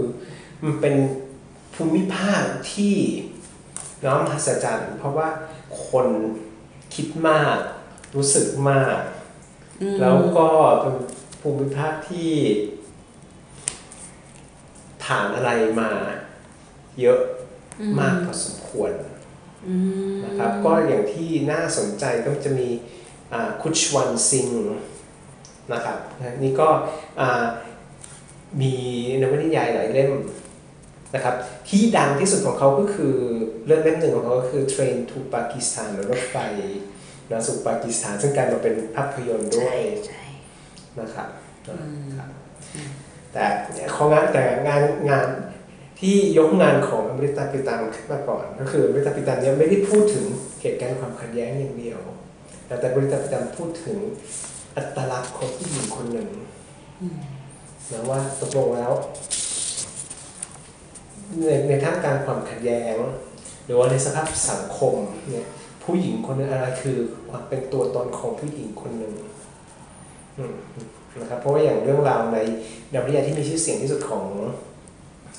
[0.64, 0.94] มันเป็น
[1.74, 2.94] ภูมิภาคที่
[4.04, 5.28] น้อมหัศจรรย์ เพราะว่า
[5.88, 6.06] คน
[6.94, 7.56] คิดมาก
[8.16, 8.98] รู้สึกมาก
[9.82, 10.48] อืมแล้วก็
[10.80, 10.94] เป็น
[11.42, 12.30] ภูมิภาคที่
[15.08, 15.90] ผ่านอะไรมา
[17.00, 17.20] เยอะ
[18.00, 18.92] มากพอสมควร
[19.68, 19.74] อื
[20.12, 22.68] มนะครับก็อย่างที่น่าสนใจก็จะมี
[23.32, 24.48] อ่าคุชวันซิง
[25.72, 25.98] นะครับ
[26.42, 26.68] นี่ก็
[27.20, 27.44] อ่า
[28.60, 28.74] มี
[29.20, 30.12] นวนิยายหลายเล่ม
[31.14, 31.34] นะครับ
[31.68, 33.14] ที่ดังที่สุดของเขาก็คือ
[33.66, 36.36] เรื่องเล่มหนึ่งของเขาก็คือ Train to Pakistan หรือรถไฟ
[37.30, 40.22] นะสู่ปากีสถานซึ่งกลายมาเป็นภาพยนตร์ด้วใช่ยใช่
[41.00, 41.28] นะครับ
[41.68, 42.30] นะอืมครับ
[43.32, 43.44] แต่
[43.94, 45.26] ของงานแต่งานงาน
[46.00, 50.26] ที่ยกงานของอมริตาปิตันขึ้นมาก่อน ก็คืออมริตาปิตันเนี่ยไม่ได้พูดถึง
[50.60, 52.00] เหตุการณ์ความขัดแย้งอย่างเดียว
[52.66, 53.98] แต่แต่อมริตาปิตันพูดถึง
[54.76, 56.28] อัตลักษณ์ของผู้หญิงคนหนึ่ง
[57.92, 58.92] นะว่าตกลงแล้ว
[61.46, 62.96] ในในท่ามกลางความขัดแย้ง
[63.64, 64.94] หรือว่าในสภาพสังคม
[65.30, 65.46] เนี่ย
[65.84, 66.98] ผู้หญิงคนนึงอะไรคือ
[67.30, 69.14] ความเป็นตัวตนของผู้หญิงคนหนึ่ง
[70.38, 70.54] อืม
[71.20, 72.38] นะครับเพราะว่าอย่างเรื่องราวใน
[72.92, 74.26] นวนิยายที่มีชื่อเสียงที่สุดของ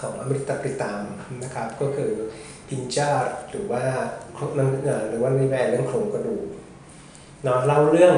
[0.01, 1.01] ของอเมริกาปริตาม
[1.43, 2.11] นะครับก็คือ
[2.67, 3.83] พินจาร์หรือว่า
[5.09, 6.45] หรือว่าในแวร์เรื่องโครงกระดูก
[7.43, 8.15] เนาะเล่าเรื่อง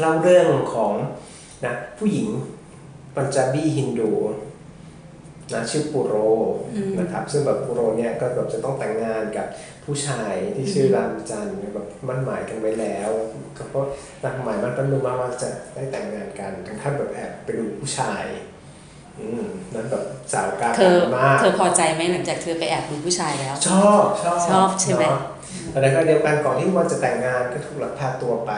[0.00, 0.92] เล่าเรื่องของ
[1.64, 2.28] นะผู้หญิง
[3.16, 4.12] ปัญจาบีฮินดู
[5.52, 6.14] นะชื่อปุโร
[7.00, 9.46] นะครับซึ่งแบบปุโรเนี่ยก็แบบจะต้องแต่งงานกับ
[9.86, 13.10] ผู้ชายที่ชื่อรามจันทร์แบบมั่นหมายกันไว้แล้ว
[13.56, 13.86] ก็เพราะ
[14.24, 18.24] รักหมายมันเป็นมือมาว่าจะได้แต่งงานกันถึงขั้นแบบแอบไปดูผู้ชาย
[19.18, 19.44] อืม
[19.74, 25.22] นั้นแบบสาวกลางเธอมากเธอพอใจไหมหลังจากเธอไปแอบดูผู้ชายแล้ว ชอบชอบชอบใช่ไหมเนาะ
[25.70, 28.52] แต่ในขณะเดียวกันก่อนที่วันจะแต่งงานก็ถูกลักพาตัวไป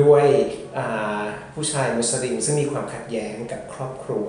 [0.00, 0.24] ด้วย
[0.76, 1.22] อ่า
[1.54, 4.26] ผู้ชายมุสลิมซึ่งมีความขัดแย้งกับครอบครัว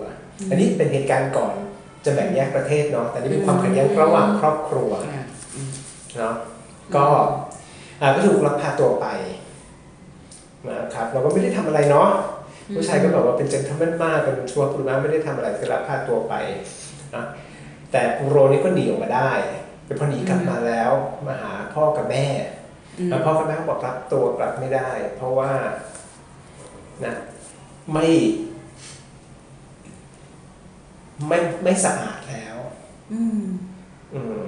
[0.49, 1.55] อันนี้เป็นเหตุการณ์ก่อน
[2.05, 5.20] จะแบ่งแยกประเทศเนาะแต่นี่เป็นความขัดแย้งระหว่างครอบครัวอะอืม
[6.17, 6.35] เนาะ
[6.95, 7.05] ก็
[8.01, 9.07] อ่าก็ถูกลักพาตัวไป
[10.69, 12.09] นะครับเราก็ไม่ได้ทำอะไรเนาะ
[12.75, 16.33] ผู้ชายก็แบบว่าเป็นเจนทัมเบนมากเป็นชัวร์ปุรุมาไม่ได้ทำอะไรก็ลักพาตัวไป
[17.15, 17.25] นะ
[17.91, 19.31] แต่ปุโรนี่ก็หนีออกมาได้
[19.85, 20.91] เป็นพอหนีกลับมาแล้ว
[21.27, 22.27] มาหาพ่อกับแม่
[22.97, 25.51] อืมแล้วพ่อกับแม่ก็บอกรับตัวกลับไม่ได้ เพราะว่า
[27.05, 27.15] นะ
[27.93, 28.07] ไม่
[31.27, 32.57] ไม่ไม่สะอาดแล้ว
[33.11, 33.43] อืม
[34.13, 34.41] อืม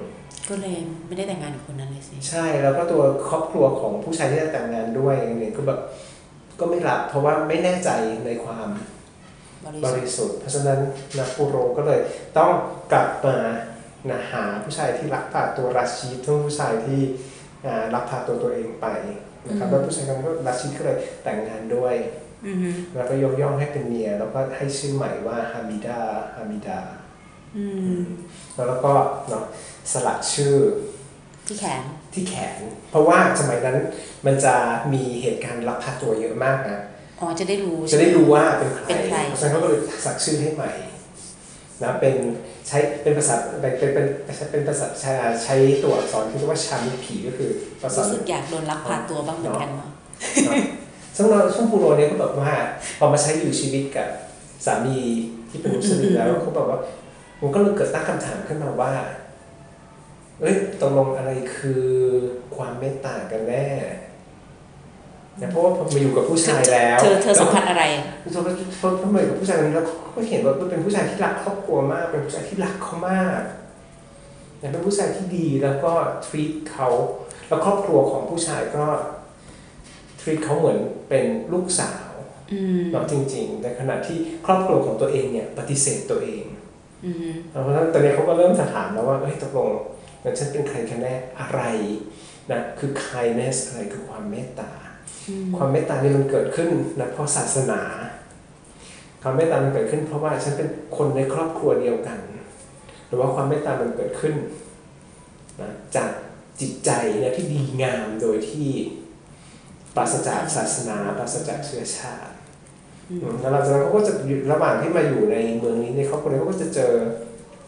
[0.49, 0.77] ก็เลย
[1.07, 5.79] ไม่ได้แต่งงานกับคนนั้นเลยสิ ใช่แล้วก็ตัวครอบครัวของผู้ชายที่จะแต่งงานด้วยเนี่ยก็แบบ
[6.59, 7.89] ก็ไม่รับเพราะว่าไม่แน่ใจ
[8.25, 8.67] ในความ
[9.65, 10.79] บริบสุทธิ์ริสุทธิ์ เพราะฉะนั้น
[11.17, 11.99] นะปูโรก็เลย
[12.37, 12.51] ต้อง
[12.91, 13.37] กลับมา
[14.09, 17.01] นะหาผู้ชายที่รักพาตัวราชีดทั้งผู้ชายที่
[17.65, 18.87] อ่าลักพาตัวตัวเองไป
[19.47, 21.95] นะครับแล้วผู้ชายคนนั้นก็รัชชีก็เลยแต่งงานด้วย
[22.45, 25.99] อือฮึแล้วก็ยกย่องให้เป็นเมียแล้วก็ให้ชื่อใหม่ว่าฮามิดา
[26.35, 26.79] ฮามิดา
[27.57, 27.65] อื
[27.99, 28.01] ม
[28.67, 28.93] แล้วก็
[29.29, 29.45] เนาะ
[29.91, 30.55] สลักชื่อ
[31.47, 31.81] ที่แขน
[32.13, 32.59] ที่แขน
[32.91, 33.77] เพราะว่าสมัยนั้น
[34.25, 34.55] มันจะ
[34.93, 36.79] มีเหตุการณ์ลักพาตัวเยอะมากนะ
[37.19, 40.71] อ๋อจะได้รู้จะได้รู้ว่าเป็นใครเป็นใครเพราะฉะนั้นเขาก็เลยสักชื่อให้ใหม่
[41.83, 42.15] นะเป็น
[42.67, 44.05] ใช้เป็นภาษาเป็นเป็นเป็น
[44.51, 45.11] เป็นภาษาใช้
[45.43, 47.49] ใช้ตัวอักษรที่เรียกว่าชามิผีก็คือ
[47.81, 49.89] ภาษารู้สึกอยากโดนลักพาตัวบ้างเหมือนกันเนาะ
[50.45, 50.57] เนาะ
[51.17, 52.51] ซึ่งเราช่วงปูโรเนี่ยก็แบบว่า
[52.99, 54.07] พอมาใช้อยู่ชีวิตกับ
[54.65, 54.97] สามี
[55.49, 56.79] ที่เป็นมุสลิมแล้วเขาบอกว่า
[57.41, 58.93] มันก็เลยเกิดตั้งคำถามขึ้นมาว่า
[60.39, 61.85] เอ้ยตกลงอะไรคือ
[62.55, 63.67] ความเมตตากันแน่
[65.41, 67.83] นะเพราะว่าพอมาอยู่กับผู้ชายแล้วเธอเธอสัมผัสอะไร
[68.33, 68.41] พอ
[68.81, 73.41] พอพอมาอยู่กับผู้ชายคนนี้แล้วก็เห็นว่าเป็นผู้ชายที่รักครอบครัวมาก เป็นผู้ชายที่รักเขามาก
[74.61, 75.91] นะเป็นผู้ชายที่ดีแล้วก็
[76.25, 76.89] treat เขา
[77.47, 78.85] แล้วครอบครัวของผู้ชายก็
[80.21, 82.11] treat เขาเหมือนเป็นลูกสาว
[82.51, 86.43] อืมเนาะจริง ๆ ในขณะที่ครอบครัวของตัวเองเนี่ย ปฏิเสธตัวเอง
[87.05, 89.69] อืมเพราะฉะนั้นตอนนี้เขาก็เริ่มจะถามแล้วว่าเฮ้ยตกลง
[90.23, 91.61] งั้นฉันเป็นใครกันแน่อะไร
[92.51, 94.71] นะคือ kindness อะไรคือความเมตตา
[95.57, 97.81] ความเมตตานี่มันเกิดขึ้นนะเพราะศาสนา
[99.21, 102.19] ความเมตตามันเกิดขึ้น เพราะว่าฉันเป็นคนในครอบครัวเดียวกัน
[103.07, 104.35] หรือว่าความเมตตามันเกิดขึ้น
[105.61, 106.09] นะจาก
[106.61, 108.69] จิตใจเนี่ยที่ดีงามโดยที่
[109.95, 112.35] ปราศจากศาสนาปราศจากเชื้อชาติ
[113.09, 116.93] อืมแล้วหลังจากนั้นเขาก็จะอยู่ระหว่างที่มาอยู่ในเมืองนี้ในครอบครัวนี้เขาก็จะเจอ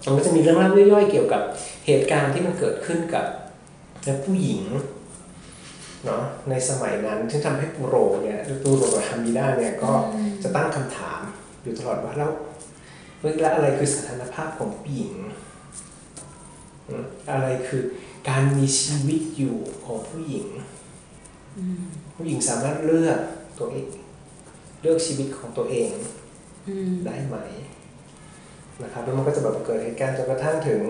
[0.05, 1.41] มันก็จะมีเรื่องเล่าย่อยๆเกี่ยวกับ
[1.85, 3.25] เหตุการณ์ที่มันเกิดขึ้นกับ
[4.25, 4.63] ผู้หญิง
[6.05, 9.91] เนาะในสมัยนั้นที่งทำให้ปูโรเนี่ยปูโรกับฮามิด้าเนี่ยก็
[10.43, 11.21] จะตั้งคำถาม
[11.63, 12.31] อยู่ตลอดว่าแล้ว
[13.19, 15.13] เฮ้ยแล้วอะไรคือสถานภาพของผู้หญิง
[16.87, 17.83] อืมอะไรคือ
[18.29, 20.47] การมีชีวิตอยู่ของผู้หญิง
[22.15, 23.19] ผู้หญิงสามารถเลือก
[23.59, 23.87] ตัวเอง
[24.81, 25.91] เลือกชีวิตของตัวเอง
[26.67, 27.35] อืมได้ไหม
[28.83, 30.81] นะครับแล้วมันก็จะแบบเกิดเหตุการณ์จนกระทั่งถึง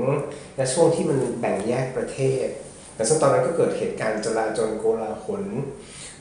[0.58, 2.48] ในช่วงที่มันแบ่งแยกประเทศ
[2.96, 5.44] แต่ซึ่งตอนนั้นก็เกิดเหตุการณ์จลาจลโกลาหล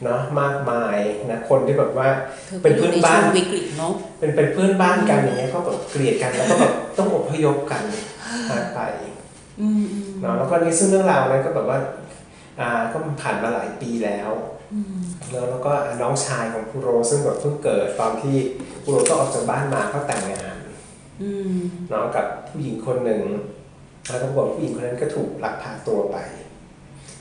[0.05, 0.99] เนาะมากมาย
[1.31, 2.09] นะคนที่แบบว่า
[2.47, 7.83] เธอเป็นอยู่เพื่อนในบ้าช่นวงวิกฤตเนาะเป็นเป็นเพื่อนบ้านกันอย่างเงี้ยก็แบบเกลียดกันแล้วก็แบบต้องอพยพกัน
[8.51, 8.81] หายไป
[9.61, 11.79] อืมอืมเนาะแล้วก็นี่ซึ่งเรื่องราวนั้นก็แบบว่า
[12.61, 14.31] อ่าก็ผ่านมาหลายปีแล้ว
[15.31, 15.73] แล้วแล้วก็
[16.03, 18.37] น้องชายของปูโรซึ่งแบบเพิ่งเกิดตอนที่
[18.85, 20.44] ปูโรก็ออกจากบ้านมาก็แต่งงานอืม
[21.91, 23.23] เนาะกับผู้หญิงคนหนึ่ง
[24.09, 26.17] แล้วก็บอกผู้หญิงคนนั้นก็ถูกลักพาตัวไป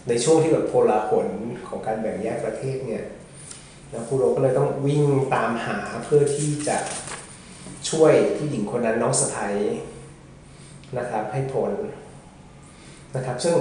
[0.07, 1.27] ในช่วงที่แบบโพลาหล
[1.67, 3.03] ของการแบ่งแยกประเทศเนี่ย
[3.93, 5.03] นะปูโรก็เลยต้องวิ่ง
[5.33, 6.77] ตามหาเพื่อที่จะ
[7.89, 9.55] ช่วยผู้หญิงคนนั้นน้องสะพ้ย
[10.97, 11.71] นะครับให้พ้น
[13.15, 13.55] นะครับ ซึ่ง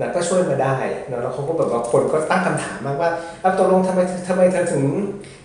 [0.00, 0.76] นะก็ช่วยมาได้
[1.10, 4.84] นะแล้วเขาก็แบบว่าคนก็ตั้งคำถามมากว่าเอาตกลงทำไมทำไมเธอถึง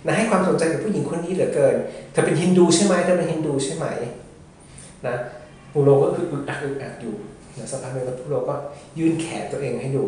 [0.06, 1.75] นะให้ความสนใจกับผู้หญิงคนนี้เหลือเกิน
[2.12, 3.86] เธอเป็นฮินดูใช่ไหมเธอเป็นฮินดูใช่ไหม
[5.07, 5.15] นะ
[5.73, 7.15] ปูโรก็คืออึกอักอึกอักอยู่
[7.57, 8.55] นะสักพักหนึงแล้วปูโรก็
[8.97, 10.05] ยื่นแขนตัวเองให้ดู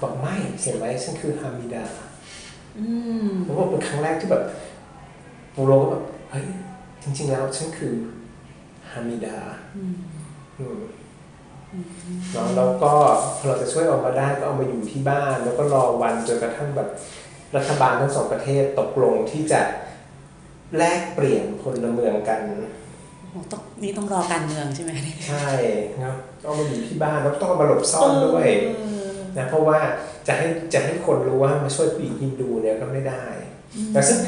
[0.00, 1.84] บอกไม่เห็นไหมฉันคือฮามิดา
[2.78, 2.86] อื
[3.26, 4.44] มเพราะว่าเป็นครั้งแรกที่แบบ
[5.54, 6.44] ปูโรก็แบบเฮ้ย
[7.02, 7.94] จริง ๆ แล้วฉันคือ
[8.90, 9.38] ฮามิดา
[9.76, 9.82] อื
[10.78, 10.80] ม
[12.32, 12.92] เนาะแล้วก็
[13.38, 16.88] พอเราจะช่วยออกมาได้ก็เอามาอยู่ที่บ้าน แล้วก็รอวันจนกระทั่งแบบ
[17.56, 19.60] รัฐบาลทั้งสองประเทศตกลงที่จะ
[20.76, 22.40] แลกเปลี่ยนพลเมืองกัน
[23.30, 25.48] โอ้ต้องนี่ต้องรอการเมืองใช่ไหมเนี่ยใช่
[26.00, 28.46] ครับต้องมาอยู่ที่บ้านแล้วต้องเอามาหลบซ่อนด้วย
[28.78, 29.78] เออนะเพราะว่า
[30.26, 33.24] จะให้จะให้คนรู้ว่ามาช่วยผู้หญิงฮินดูเนี่ยก็ไม่ได้
[33.92, 34.18] แต่ซึ่ง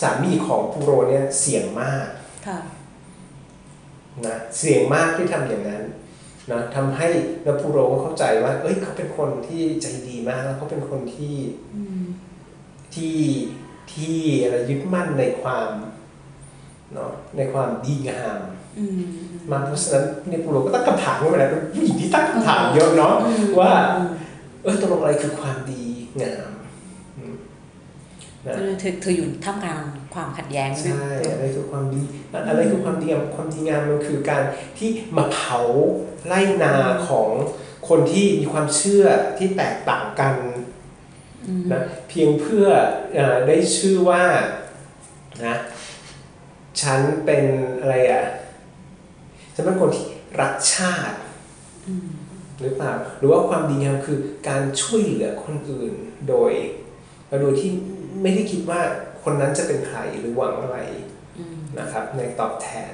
[0.00, 2.06] สามีของปูโรเนี่ยเสี่ยงมาก
[2.46, 2.58] ค่ะ
[4.26, 5.82] นะเสี่ยงมากที่ทำอย่างนั้น
[6.52, 7.08] นะทำให้
[7.44, 11.36] แล้วปูโรก็เข้าใจว่า เอ้ยเขาเป็นคนที่ใจดีมากแล้วเขาเป็นคนที่
[11.74, 12.04] อืม
[12.94, 13.18] ที่
[13.92, 15.68] ที่อะไรยึดมั่นในความ
[16.94, 18.38] เนาะในความดีงาม
[18.78, 19.00] อืม
[19.50, 24.08] มาเพราะฉะนั้นเนี่ยปูโรก็ตั้งคำถามขึ้นมาแล้วเป็นผู้หญิงที่ตั้งคำถามเยอะเนาะอืมว่าอืม
[24.62, 25.84] เออตกลงอะไรคือความดี
[26.22, 26.50] งาม
[27.18, 27.34] อืม
[28.46, 29.80] นะเธอเธอเธออยู่ท่ามกลาง
[30.14, 32.00] ความขัดแย้งใช่อะไรคือความดี
[32.48, 34.42] อะไรคือความดีงามความดีงามมันคือการ
[34.78, 35.58] ที่มาเผา
[36.26, 36.74] ไล่นา
[37.08, 37.28] ของ
[37.88, 39.04] คนที่มีความเชื่อ
[39.38, 40.34] ที่แตกต่างกัน
[41.72, 42.66] นะเพียงเพื่อ
[43.14, 44.24] เออได้ชื่อว่า
[45.46, 45.56] นะ
[46.82, 47.44] ฉันเป็น
[47.80, 48.24] อะไรอะ
[49.54, 50.06] ฉันเป็นคนที่
[50.40, 51.18] รักชาติ
[52.60, 55.92] หรือเปล่าหรือว่าความดีงามคือการช่วยเหลือคนอื่น
[56.28, 56.52] โดย
[57.42, 57.70] โดยที่
[58.22, 58.80] ไม่ได้คิดว่า
[59.24, 60.78] คนนั้นจะเป็นใครหรือหวังอะไร
[61.78, 62.92] นะครับ ในตอบแทน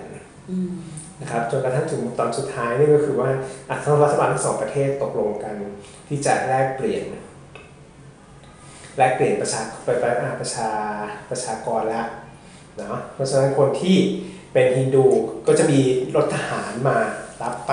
[0.51, 0.73] อืม
[1.21, 3.31] นะครับจนกระทั่งถึงตอนสุดท้ายนี่ก็คือว่า
[3.69, 5.57] อะทั้งรัฐบาลทั้งสองประเทศตกลงกัน
[6.09, 7.05] ที่จะแลกเปลี่ยน
[8.97, 10.69] แลกเปลี่ยนประชาไปไปอ่าประชา
[11.31, 13.97] ประชากรแล้วเนาะเพราะฉะนั้นคนที่
[14.53, 15.05] เป็นฮินดู
[15.47, 15.81] ก็จะมี
[16.17, 16.97] รถทหารมา
[17.43, 17.73] รับไป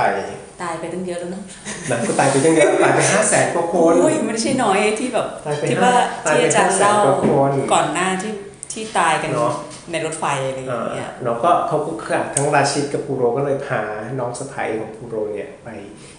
[0.62, 1.44] ตายไปตั้งเยอะแล้วเนอะ
[1.92, 8.32] นะก็ตายไปตั้งเยอะตายไปห้าแสนกว่าคนโอ้ยไม่ใช่น้อยที่แบบตายไปที่ว่าห้าตายที่ไปอาจารย์ห้าแสนเล่ากว่าคนก่อนหน้าที่
[8.74, 9.54] ที่ตายกันเนอะ
[9.92, 13.82] ในรถไฟอะไรอย่างเงี้ยเนาะก็เขาก็คือทั้งราชิดกับปูโรก็เลยพา
[14.20, 15.70] น้องสะใภ้ของปูโรเนี่ยไป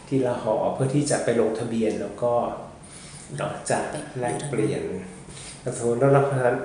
[0.09, 2.33] ที่ละหอเพื่อที่จะไปลงทะเบียนแล้วก็
[3.37, 3.79] เนาะจะ
[4.19, 4.83] แลกเปลี่ยน
[5.63, 6.59] แล้วสมมติแล้วเพราะฉะนั้น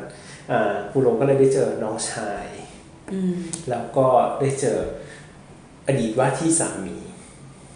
[0.52, 2.46] อ่าปูโรก็เลยได้เจอน้องชาย
[3.14, 3.36] อืม
[3.70, 4.08] แล้วก็
[4.42, 4.78] ได้เจอ
[5.88, 6.98] อดีตว่าที่สามี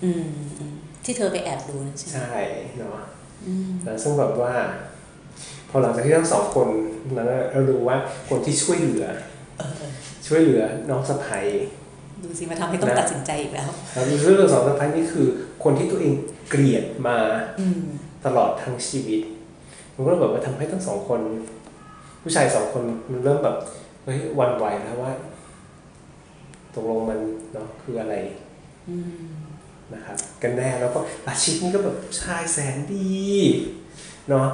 [0.03, 0.25] อืม
[0.59, 2.37] อืมที่เธอไปแอบดูนั่นใช่ไหมใช่
[2.77, 2.99] เนาะ
[3.47, 4.53] อืมแล้วซึ่งแบบว่า
[5.69, 6.67] พอหลังจากที่ทั้งสองคน
[7.13, 7.97] นั้นเรารู้ว่า
[8.29, 9.05] คนที่ช่วยเหลือ
[10.27, 11.39] ช่วยเหลือน้องสะใภ้
[12.23, 15.27] ดูสิมาทำให้ต้องนะตัดสินใจอีกแล้วแล้วเรื่องสองสะพ้ายนี่คือ
[15.63, 16.13] คนที่ตัวเอง
[16.49, 17.17] เกลียดมา
[17.59, 17.81] อืม
[18.25, 19.21] ตลอดทั้งชีวิต
[19.95, 21.21] มันก็แบบว่าทำให้ทั้งสองคน
[22.21, 23.57] ผู้ชายสองคนมันเริ่มแบบ
[24.03, 25.11] เฮ้ยหวันไหวแล้วว่า
[26.73, 27.19] ตกลงมัน
[27.53, 28.15] เนาะคืออะไร
[28.89, 29.39] อืม
[29.93, 33.19] นะครับ กันแน่แล้วก็ราชิตนี่ก็แบบชายแสนดี
[34.29, 34.47] เนาะ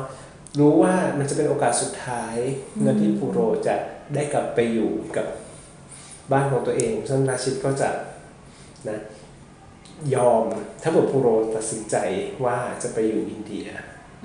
[0.59, 2.35] รู้ว่ามันจะเป็นโอกาสสุดท้าย
[2.85, 3.75] นะที่ปูโรจะ
[4.15, 5.27] ได้กลับไปอยู่กับ
[6.31, 7.89] บ้านของตัวเองซึ่งราชิตก็จะ
[8.89, 8.99] นะ
[10.15, 10.43] ยอม
[10.83, 11.95] ถ้าเกิดปูโรตัดสินใจ
[12.45, 13.67] ว่าจะไปอยู่อินเดีย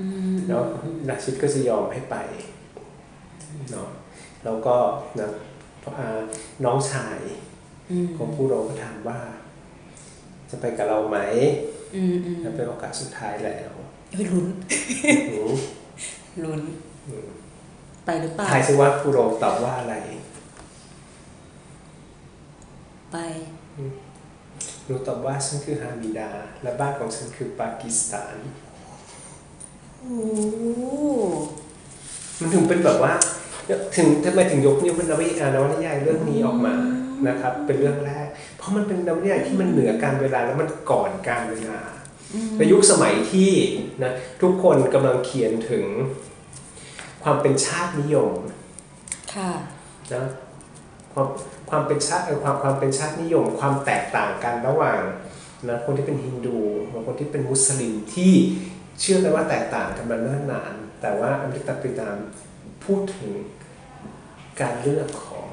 [0.01, 0.65] อืมเนาะ
[1.09, 2.17] ราชิตก็จะยอมให้ไป
[3.71, 3.89] เนาะ
[4.45, 4.77] แล้วก็
[5.21, 5.29] นะ
[5.99, 6.21] อ่า
[6.65, 7.19] น้องชาย
[7.91, 9.19] อืมของปูโรก็ถามว่า
[10.51, 11.19] จะไปกับเราไหม
[11.97, 13.73] อืมอืมนะเป็นโอกาสสุดท้ายแล้ว
[14.13, 14.47] เฮ้ยลุ้น
[15.31, 15.51] หือ
[16.45, 16.63] ลุ้น
[17.09, 17.29] อืม
[18.05, 19.95] ไปหรือเปล่าทายซิว่าปูโรตอบว่าอะไร
[23.13, 23.17] ไป
[24.87, 26.31] หนูตอบว่าฉันคือฮามิดา
[26.63, 28.37] และบ้านของฉันคือปากีสถาน
[29.99, 30.15] โอ้
[32.41, 33.13] มันถึงเป็นแบบว่า
[33.97, 36.77] ถึงทำไมถึงยกนิ้วเป็นนวนิยายนวนิยายเรื่องนี้ออกมา
[37.29, 38.27] นะครับ เป็นเรื่องแรก
[38.59, 41.81] เพราะมันเป็นนวนิยายที่มันเหนือการเวลาแล้วมันก่อนการเวลา
[42.59, 43.53] ในยุคสมัยที่
[44.03, 45.87] นะทุกคนกำลังเขียนถึง
[47.25, 48.33] ความเป็นชาตินิยม
[49.35, 49.51] ค่ะ
[50.15, 50.25] นะ
[51.13, 51.29] ความ
[51.71, 55.01] ความเป็นชาติเอ่อความความเป็นชาตินิยม ความแตกต่างกันระหว่าง
[55.69, 56.59] นะคนที่เป็นฮินดู
[56.93, 58.33] กับคนที่เป็นมุสลิมที่
[59.01, 62.17] เชื่อกันว่าแตกต่างกันมาเนิ่นนาน แต่ว่าอมริตปริตาม
[62.85, 63.33] พูดถึง
[64.61, 65.49] การเลือกของ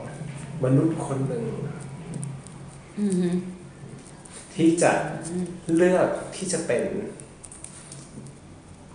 [0.64, 1.46] มนุษย์คนหนึ่ง
[3.00, 3.36] อืม
[4.56, 4.92] ที่จะ
[5.76, 6.84] เลือกที่จะเป็น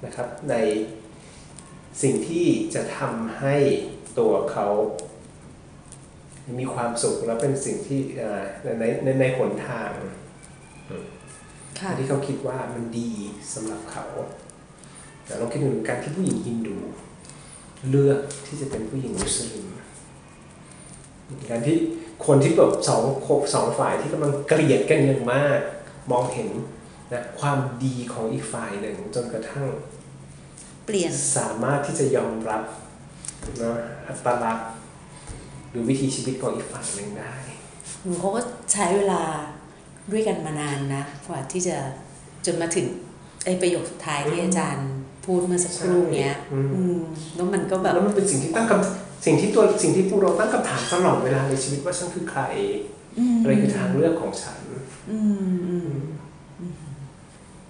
[0.04, 0.54] นะครับ ใน
[2.02, 3.56] สิ่งที่จะทำให้
[4.18, 4.68] ตัวเขา
[6.58, 8.42] มีความสุขและเป็นสิ่งที่อ่า
[8.78, 9.90] ในในในหนทาง
[11.80, 13.10] ค่ะที่เขาคิดว่ามันดี
[13.54, 14.04] สำหรับเขา
[15.24, 16.76] แต่ลองคิดถึงการที่ผู้หญิงฮินดู
[17.90, 19.66] เลือกที่จะเป็นผู้หญิงมุสลิม
[21.50, 21.76] การที่
[22.26, 23.02] คนที่แบบสอง
[23.54, 25.58] สองฝ่ายที่กำลังเกลียดกันอย่างมาก
[26.10, 26.50] มองเห็น
[27.12, 29.68] นะความดีของอีกฝ่ายหนึ่งจนกระทั่ง
[30.86, 32.62] เปลี่ยนสามารถที่จะยอมรับ
[33.62, 33.72] นะ
[34.08, 34.68] อัตลักษณ์
[35.70, 37.32] หรือวิถีชีวิตของอีกฝ่ายหนึ่งได้
[38.02, 38.40] หนูเขาก็
[38.72, 39.22] ใช้เวลา
[40.12, 41.76] ด้วยกันมานานนะกว่าที่จะ
[42.46, 42.86] จนมาถึง
[43.44, 44.88] ไอ้ประโยคสุดท้ายที่อาจารย์
[45.24, 47.00] พูดเมื่อสักครู่เนี้ยอืมอืม
[47.36, 52.42] แล้วมันก็แบบแล้วมันเป็นสิ่งที่ตั้งคำสิ่งที่ตัวสิ่งที่ปูโรตั้งคำถามตลอดเวลาในชีวิตว่าฉันคือใคร
[53.32, 54.58] มอะไรคือทางเลือกของฉัน
[55.10, 55.18] อื
[55.52, 55.90] มอืม
[56.60, 56.74] อืม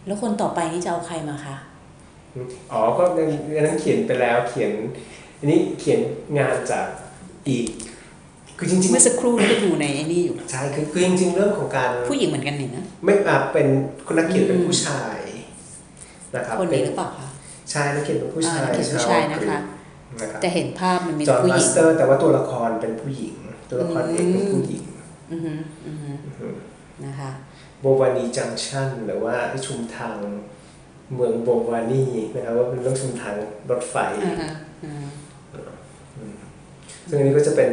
[0.06, 1.56] แล้วคนต่อไปนี่จะเอาใครมาคะ
[2.72, 3.20] อ๋อก็ใน
[3.52, 4.72] ในนั้นเขียนไปแล้วเขียน
[5.38, 6.00] อันนี้เขียน
[6.38, 6.86] งานจาก
[7.48, 7.66] อีก
[8.58, 13.66] คือจริงเมื่อสักครู่นี่ก็ดูในไอ้นี่อยู่ๆใช่คือคือจริง ๆ เรื่องของการผู้หญิงเหมือนกันนี่นะไม่อาจเป็น
[14.06, 15.18] คนนักเขียนเป็นอืมผู้ชาย
[16.34, 17.28] นะครับคนเป็นี้นหรือเปล่าคะ
[17.72, 19.59] ชายนักเขียนเป็นผู้ชายอ่านักเขียนผู้ชายนะคะ
[20.20, 23.37] นะครับแต่เห็นภาพมันมีจอห์นผู้หมาญิงสเตอร์แต่ว่าตัวละครเป็นผู้หญิง
[23.70, 24.85] ตัวละครเอกเป็นผู้หญิง
[25.31, 26.55] อือหืออือหือ
[27.07, 27.31] นะคะ
[27.81, 29.35] โบวานีจังชันหรือว่า
[29.66, 30.16] ชุมทาง
[31.14, 33.35] เมืองโบวานีนะครับว่าเป็นเรื่องชุมทาง
[33.70, 34.53] รถไฟอ่าฮะ
[34.85, 35.07] อ่า
[37.09, 37.70] ซึ่งอันนี้ก็จะเป็น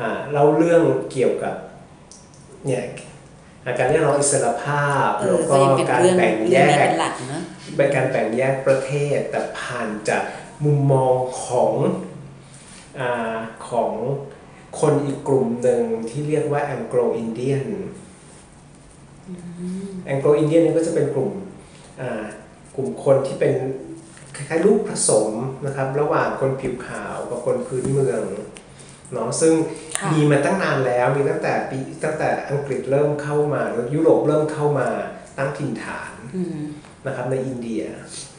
[0.00, 1.54] อ่าเล่าเรื่องเกี่ยวกับ
[2.66, 2.82] เนี่ย
[3.66, 6.90] อาการเรียกร้องอิสรภาพเอแล้อวก็ก็ยังเป็นการเรื่องแบ่งเรื่แยองนี้ก
[7.76, 10.22] เป็นหลักเนอะเป็นการแบ่งแยกประเทศแต่ผ่านจาก
[10.64, 11.72] มุมมองของ
[13.00, 13.36] อา
[13.68, 13.92] ของ
[14.80, 17.64] คนอีกกลุ่มหนึ่งที่เรียกว่าแองโกลอินเดียน
[20.06, 21.30] แองโกลอินเดียนนี่ก็จะเป็นกลุ่ม
[22.00, 22.24] อ่า
[22.76, 23.54] กลุ่มคนที่เป็น
[24.36, 25.30] คล้ายๆลูกผสม
[25.66, 28.22] นะครับ ระหว่างคนผิวขาวกับคนพื้นเมือง
[29.12, 29.52] เนาะซึ่ง
[29.98, 34.88] ค่ะมีมาตั้งนานแล้วมีตั้งแต่ปีตั้งแต่อังกฤษเริ่มเข้ามาแล้วยุโรปเริ่มเข้ามา
[35.38, 36.60] ตั้งถิ่นฐานอืม
[37.06, 37.82] นะครับในอินเดีย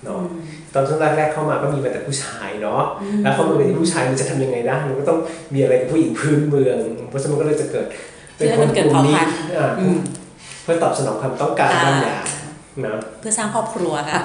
[0.04, 0.42] เนาะอืม
[0.74, 2.82] ตอนช่วงแรกๆเข้ามาก็มีมาแต่ผู้ชายเนาะ
[3.24, 5.20] แล้วเขามาเป็นผู้ชายมันจะทำยังไงได้มันก็ต้อง
[5.54, 6.78] มีอะไรกับผู้หญิงพื้นเมือง
[7.10, 7.88] เพราะฉะนั้นมันก็เลยจะเกิด
[8.36, 9.98] เพื่อให้มันเกิดเผ่าพันธุ์อ่าอืม
[10.64, 12.26] เพื่อตอบสนองความต้องการบางอย่าง
[12.86, 14.22] นะเพื่อสร้างครอบครัวค่ะ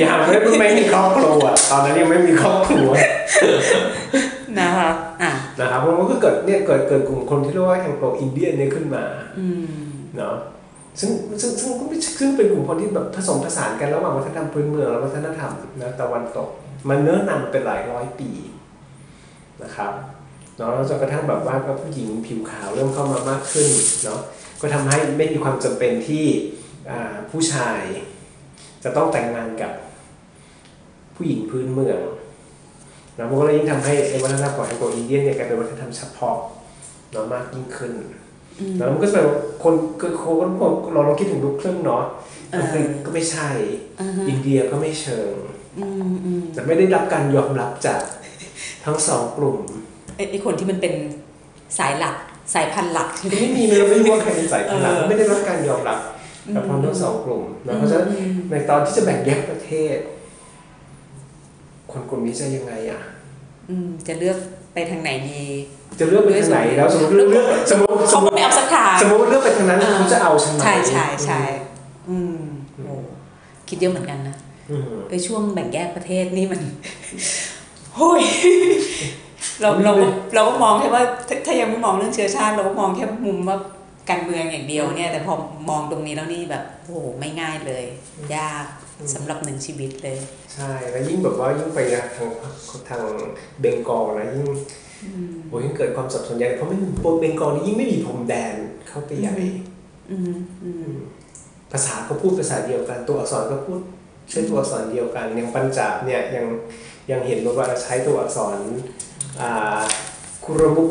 [0.00, 2.90] อย่างไม่ไม่มีครอบครัวตอนนั้นยังไม่มีครอบครัว
[4.60, 4.90] นะคะ
[5.22, 9.04] อะนะครับมันก็เกิดเนี่ยเกิดเกิดกลุ่มคนที่เรียกว่าแองโกลอินเดียนเนี่ยขึ้นมา
[9.38, 9.66] อืม
[10.16, 10.36] เนาะ
[11.00, 16.48] ซึ่งซึ่งซึ่งก็ไม่ซึ่งเป็นกลุ่มคนที่แบบผสมผสานกันระหว่างวัฒนธรรมพื้นเมืองและวัฒนธรรมนะตะวันตก
[16.88, 18.30] มันเนื้อนำเป็นหลายร้อยปี
[19.62, 19.92] นะครับ
[20.56, 23.68] เนาะจนกระทั่งแบบว่าผู้หญิงผิวขาวเริ่มเข้ามามากขึ้น
[24.04, 24.20] เนาะ
[24.60, 26.24] ก็ทำให้ไม่มีความจำเป็นที่
[27.30, 27.80] ผู้ชาย
[28.84, 29.72] จะต้องแต่งงานกับ
[31.16, 32.00] ผู้หญิงพื้นเมือง
[33.18, 33.92] นะมันก็เลยยิ่งทำให้
[34.24, 36.36] วัฒนธรรมของแองโกลอินเดียเนี่ยกลายเป็นวัฒนธรรมเฉพาะ
[37.10, 37.92] เนาะมากยิ่งขึ้น
[38.78, 42.02] แล้วมันก็จะแบบคนคือคนคนเราเราคิดถึงลูกครึ่งเนาะ
[42.50, 43.48] เอออังกฤษก็ไม่ใช่
[44.00, 45.32] อ่าฮะอินเดียก็ไม่เชิง
[45.78, 48.02] อืมอืมแต่ไม่ได้รับการยอมรับจาก
[48.84, 49.58] ทั้งสองกลุ่ม
[50.16, 50.94] ไอ้ไอ้คนที่มันเป็น
[51.78, 52.16] สายหลัก
[52.54, 55.98] สายพันธุ์หลักก็ไม่มีเลยเราไม่รู้ว่าใครเป็นสายพันธุ์หลักเออไม่ได้รับการยอมรับ
[56.54, 58.08] กับพร้อมทั้งสองกลุ่มนะเพราะฉะนั้น
[58.50, 59.98] ในตอนที่จะแบ่งแยกประเทศ
[61.92, 63.00] คนกลุ่มนี้จะยังไงอะ
[63.70, 64.38] อืมจะเลือก
[64.76, 65.42] ไปทางไหนดี
[65.98, 71.40] จะเลือกไปทางไหนแล้วสมมติเลือกเลือกสมมติสเขามมก็ติไม่เอาสักทางสมมติว่าเลือกไปทางนั้นเออเขาจะเอาฉันไหมใช่ใช่ใช่
[72.08, 72.38] อืม
[72.84, 72.94] โอ้
[73.68, 74.36] คิดเยอะเหมือนกันนะ
[74.70, 76.60] อืมไอ้ช่วงแบ่งแยกประเทศนี่มัน
[77.94, 78.22] โอ้ย
[79.60, 83.58] เราเราก็เราก็มองแค่ว่าถ้าถ้ายังไม่มองเรื่องเชื้อชาติ เราก็มองแค่มุมว่า
[84.10, 85.34] การเมืองอย่างเดียวเนี่ย แต่พอ
[85.70, 87.84] มองตรงนี้แล้วนี่แบบโอ้โหไม่ง่ายเลย
[88.36, 88.64] ยาก
[89.14, 90.18] สำหรับหนึ่งชีวิตเลย
[90.54, 92.28] ใช่แล้วยิ่งแบบว่ายิ่งไปนะทาง
[92.88, 93.02] ทาง
[93.60, 94.46] เบงกอลนะยิ่ง
[95.48, 98.54] โอ้ยยิ่งเกิดความสับสนใหญ่เพราะไม่บนเบงกอลนี่ยิ่งไม่มีพรมแดน
[98.88, 99.34] เข้าไปใหญ่
[100.10, 100.92] อืมอืม
[101.72, 103.80] ภาษาก็พูดภาษาเดียวกัน ตัวอักษรก็พูด
[104.30, 106.46] ใช้ตัวอักษรเดียวกันอย่างปัญจาบเนี่ยยัง
[107.10, 108.58] ยังเห็นว่าใช้ตัวอักษร
[109.40, 109.80] อ่า
[110.44, 110.90] คุรมุก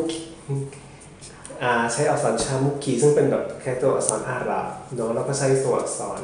[1.62, 6.20] อ่าใช้อักษรชามุกีซึ่งเป็นแบบแค่ตัวอักษรอาหรับเนาะแล้วก็ใช้ตัวอักษร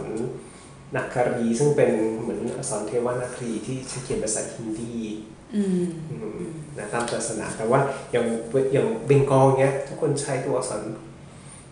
[0.97, 4.95] นักคารีซึ่งเป็นเหมือนอักษรเทวนาครีที่ใช้เขียนภาษาฮินดี
[5.57, 6.43] อืมอืม
[6.79, 7.81] นะตามศาสนาแต่ว่า
[8.13, 8.27] อย่าง
[8.73, 10.83] อย่างเบงกอลเงี้ย ทุกคนใช้ตัวอักษร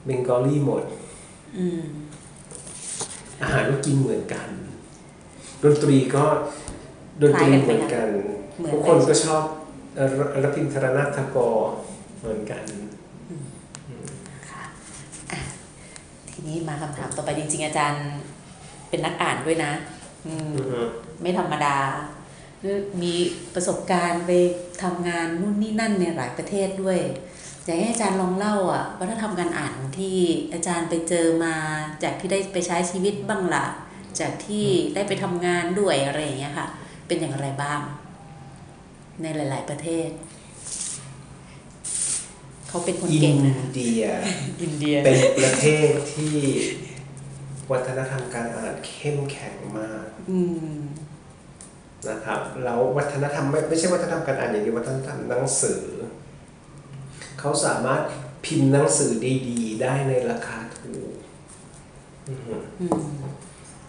[0.05, 0.83] เบงกอลีหมด
[1.59, 1.81] อืม
[3.43, 4.49] อาหารก็กินเหมือนกัน
[5.63, 6.25] ดนตรีก็
[7.23, 8.09] ดนตรีเหมือนกัน
[8.57, 9.43] เหมือนทุกคนก็ชอบ
[9.97, 11.61] เอ่อรพินทรนาถทากร
[12.19, 12.63] เหมือนกัน
[14.51, 14.63] ค่ะ
[15.31, 15.39] อะ
[16.31, 18.07] ทีนี้มาคำถามต่อไปจริงๆอาจารย์
[18.91, 19.73] เป็นนักอ่านด้วยนะ
[20.27, 20.81] อืมอือฮึ
[21.23, 21.77] ไม่ธรรมดา
[23.03, 23.15] มี
[23.55, 24.31] ประสบการณ์ไป
[24.83, 27.01] ทำงานนู่นนี่นั่นในหลายประเทศด้วย
[27.65, 30.19] อยากให้อาจารย์ลองเล่าอะวัฒนธรรมการอ่านของที่
[30.53, 31.55] อาจารย์ไปเจอมา
[32.03, 33.65] จากที่ได้ไปใช้ชีวิตบ้างละ
[34.21, 36.69] จากที่ได้ไปทำงานด้วยอะไรอย่างเงี้ยค่ะ
[37.07, 37.81] เป็นอย่างไรบ้าง
[39.23, 40.11] ในหลาย ๆ ประเทศ
[42.69, 44.05] เขาเป็นคนอิเก่งนนะเดีย
[44.63, 46.35] อินเดีย เป็นประเทศที่
[47.73, 50.39] วัฒนธรรมการอ่านเข้มแข็งมากอื
[50.77, 50.81] ม
[52.09, 55.83] นะครับแล้ววัฒนธรรมไม่ไม่ใช่วัฒนธรรมการอ่านอย่างเดียววัฒนธรรมหนังสือ
[57.41, 58.03] เขาสามารถ
[58.45, 59.13] พิมพ์หนังสือ
[59.49, 61.13] ดีๆ ได้ในราคาถูก
[62.29, 63.01] อือฮึอืม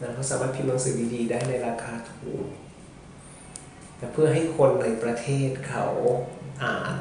[0.02, 2.46] นะเขาสามารถพิมพ์หนังสือดีๆ ได้ในราคาถูก
[4.00, 5.86] นะเพื่อให้คนในประเทศเขา
[6.64, 6.96] อ่าน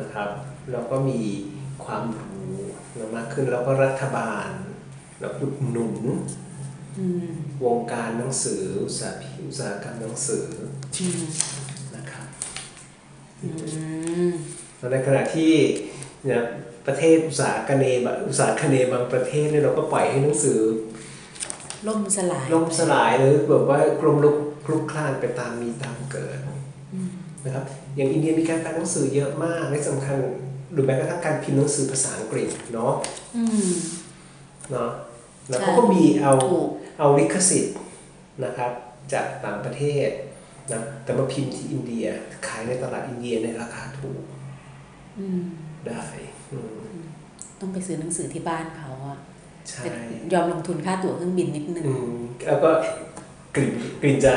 [0.00, 0.30] นะครับ
[0.72, 1.20] แล้วก็มี
[1.84, 2.56] ความรู้
[2.98, 4.48] นะมากขึ้นแล้วก็รัฐบาล
[5.22, 5.96] นะอุดหนุน
[6.98, 7.28] อืม
[7.64, 10.46] วงการหนังสืออุตสาหพิอุตสาหกรรมหนังสือ
[11.00, 11.22] อืม
[11.96, 12.28] นะครับ
[13.42, 13.48] อื
[14.28, 14.30] ม
[14.78, 15.52] แล้วในขณะที่
[16.24, 16.42] เนี่ย
[16.86, 20.60] ประเทศอุตสาหกเนบอุตสาหกเนบางประเทศเนี่ยเราก็ปล่อยให้หนังสือ
[21.88, 26.38] ล่มสลายล่มสลายหรือแบบว่ากลมลุกคลุกคลานไปตามมีตามเกิด
[27.44, 27.64] นะครับ
[27.96, 30.16] อย่างอินเดียมีการแปลหนังสือเยอะมากและสำคัญ
[30.72, 32.92] หรือแม้กระทั่งการพิมพ์หนังสือภาษาอังกฤษเนาะ
[33.36, 33.70] อืม
[34.72, 34.90] เนาะ
[35.48, 36.66] แล้วใช่เขาก็มีเอาถูก
[36.98, 37.76] เอาลิขสิทธิ์
[38.44, 38.72] นะครับ
[39.12, 40.08] จากต่างประเทศ
[40.72, 42.06] นะแต่มาพิมพ์ที่อินเดีย
[42.46, 44.22] ขายในตลาดอินเดียในราคาถูก
[45.18, 45.40] อืม
[45.86, 46.02] ได้
[46.52, 46.58] อื
[46.94, 46.96] ม
[47.60, 49.18] ต้องไปซื้อหนังสือที่บ้านเขาอะ
[49.70, 49.82] ใช่
[50.32, 52.70] ยอมลงทุนค่าตั๋วเครื่องบินนิดนึงอืมแล้วก็
[53.54, 53.70] กลิ่น
[54.02, 54.34] กลิ่นจะ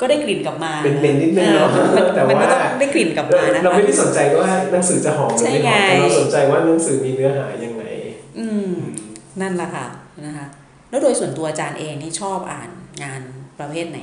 [0.00, 7.84] ก็ได้กลิ่นกลับมาเป็นๆนิดนึงเนอะออมันแต่มันว่าก็ต้องได้กลิ่นกลับมานะคะเราไม่ได้สนใจว่าหนังสือจะหอมหรือไม่หอมใช่ไงแต่เราสนใจว่าหนังสือมีเนื้อหายังไง
[8.38, 8.72] อืม
[9.40, 9.86] นั่นแหละค่ะ
[10.26, 10.46] นะคะ
[10.90, 12.70] แล้วโดยส่วนตัวอาจารย์เองนี่ชอบอ่าน
[13.02, 13.20] งาน
[13.58, 14.00] ประเภทไหน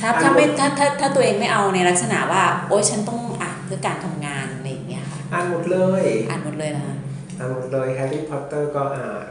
[0.00, 6.96] ถ้าอ่านถ้าไม่หมดถ้าถ้าถ้าตัวเองไม่เอาในลักษณะว่า โอ๊ยฉันต้องอ่านเพื่อการทำงานอะไรอย่างเงี้ยค่ะอ่านหมดเลย อ่านหมดเลยนะคะ
[7.38, 9.28] อ่านหมดเลยแฮร์รี่พอตเตอร์ก็อ่าน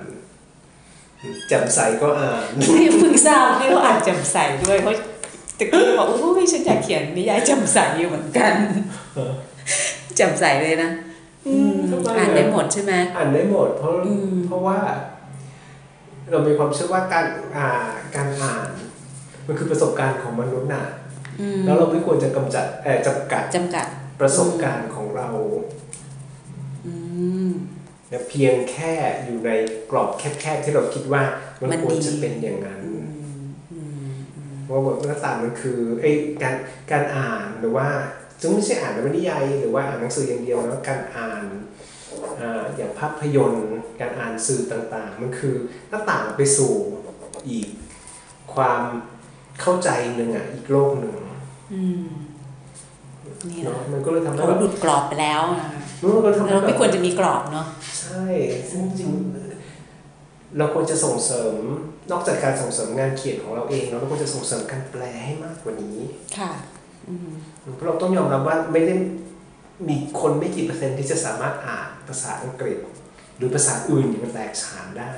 [1.47, 4.95] แจ่มใสก็อ่านนี่เพิ่งทราบนี่ว่าอ่านแจำใสด้วยเพราะ
[5.57, 8.53] ตะกี้บอกโอ้ยฉันอยากเขียนนิยายแจำใสอยู่เหมือนกัน
[10.17, 10.91] แจำใสเลยนะ
[11.47, 14.77] อืมทำไมอ่านได้หมดใช่ไหมอ่านได้หมดเพราะอืมเพราะว่า
[16.31, 17.67] เรามีความเชื่อว่าการอ่า
[18.15, 18.69] การอ่าน
[19.47, 20.85] มันคือประสบการณ์ของมนุษย์น่ะ
[21.41, 23.85] อืมแล้วเราไม่ควรจะกำจัดเอ่อจำกัดจำกัด
[24.19, 25.29] ประสบการณ์ของเรา
[26.85, 26.93] อื
[27.47, 27.49] ม
[28.09, 28.93] เนี่ยเพียงแค่
[29.25, 29.51] อยู่ใน
[29.91, 31.23] กรอบแคบๆที่เราคิดว่า
[31.61, 32.81] มันมันควรดีจะเป็นอย่างนั้น
[33.73, 34.09] อืม
[34.63, 36.11] เพราะว่าบทหน้าต่างมันคือไอ้
[36.41, 36.55] การ
[36.91, 37.87] การอ่านหรือว่า
[38.41, 41.43] ซึ่งไม่ใช่อ่านนวนิยายหรือว่าอ่านหนังสืออย่างเดียวนะการอ่าน
[42.39, 43.67] อ่าอย่างภาพยนตร์
[43.99, 45.55] การอ่านสื่อต่างๆ มันคือ
[45.89, 46.73] หน้าต่างไปสู่
[47.49, 47.67] อีก
[48.53, 48.81] ความ
[49.61, 51.13] เข้าใจหนึ่งอะอีกโลกหนึ่ง
[51.73, 52.05] อืม
[53.49, 55.69] นี่เนาะนะมันก็เลยทำให้เขาแบบหลุดกรอบไปแล้วนะ
[56.01, 57.67] มันก็ทำให้เราแบไม่บควรจะมีกรอบเนาะ
[57.99, 58.23] ใช่
[58.69, 61.55] ซึ่งจริงๆเราควรจะส่งเสริม
[62.11, 65.97] นอกจากการส่งเสริมงานเขียนของเราเองเราก็ควรจะส่งเสริมการแปลให้มากกว่านี้
[66.37, 66.51] ค่ะ
[67.09, 67.29] อืม
[67.75, 68.93] เพราะเราต้องยอมรับว่าไม่ได้
[69.87, 72.77] มีคนไม่กี่เปอร์เซ็นต์ที่จะสามารถอ่านภาษาอังกฤษ
[73.37, 75.13] หรือภาษาอื่นอย่างมันแตกฉานได้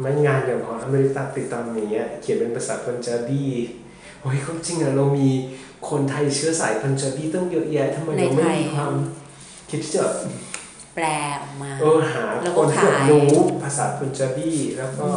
[0.00, 3.44] ไม่งานอย่างของอเมริกาติดตอนนี้ยเขียนเป็นภาษาพันจาบี
[4.20, 5.28] โอ้ยความจริงอะเรามี
[5.88, 8.92] คนไทยเชื้อสายพันจาบีตั้งเยอะแยะทำไมเราไม่มีความ
[9.70, 10.04] คิดที่จะ
[10.94, 11.06] แปล
[11.42, 13.28] ออกมาเออหาแล้วคก็นที่แบบขายรู้
[13.64, 15.08] ภาษาพันจาบีแล้วก็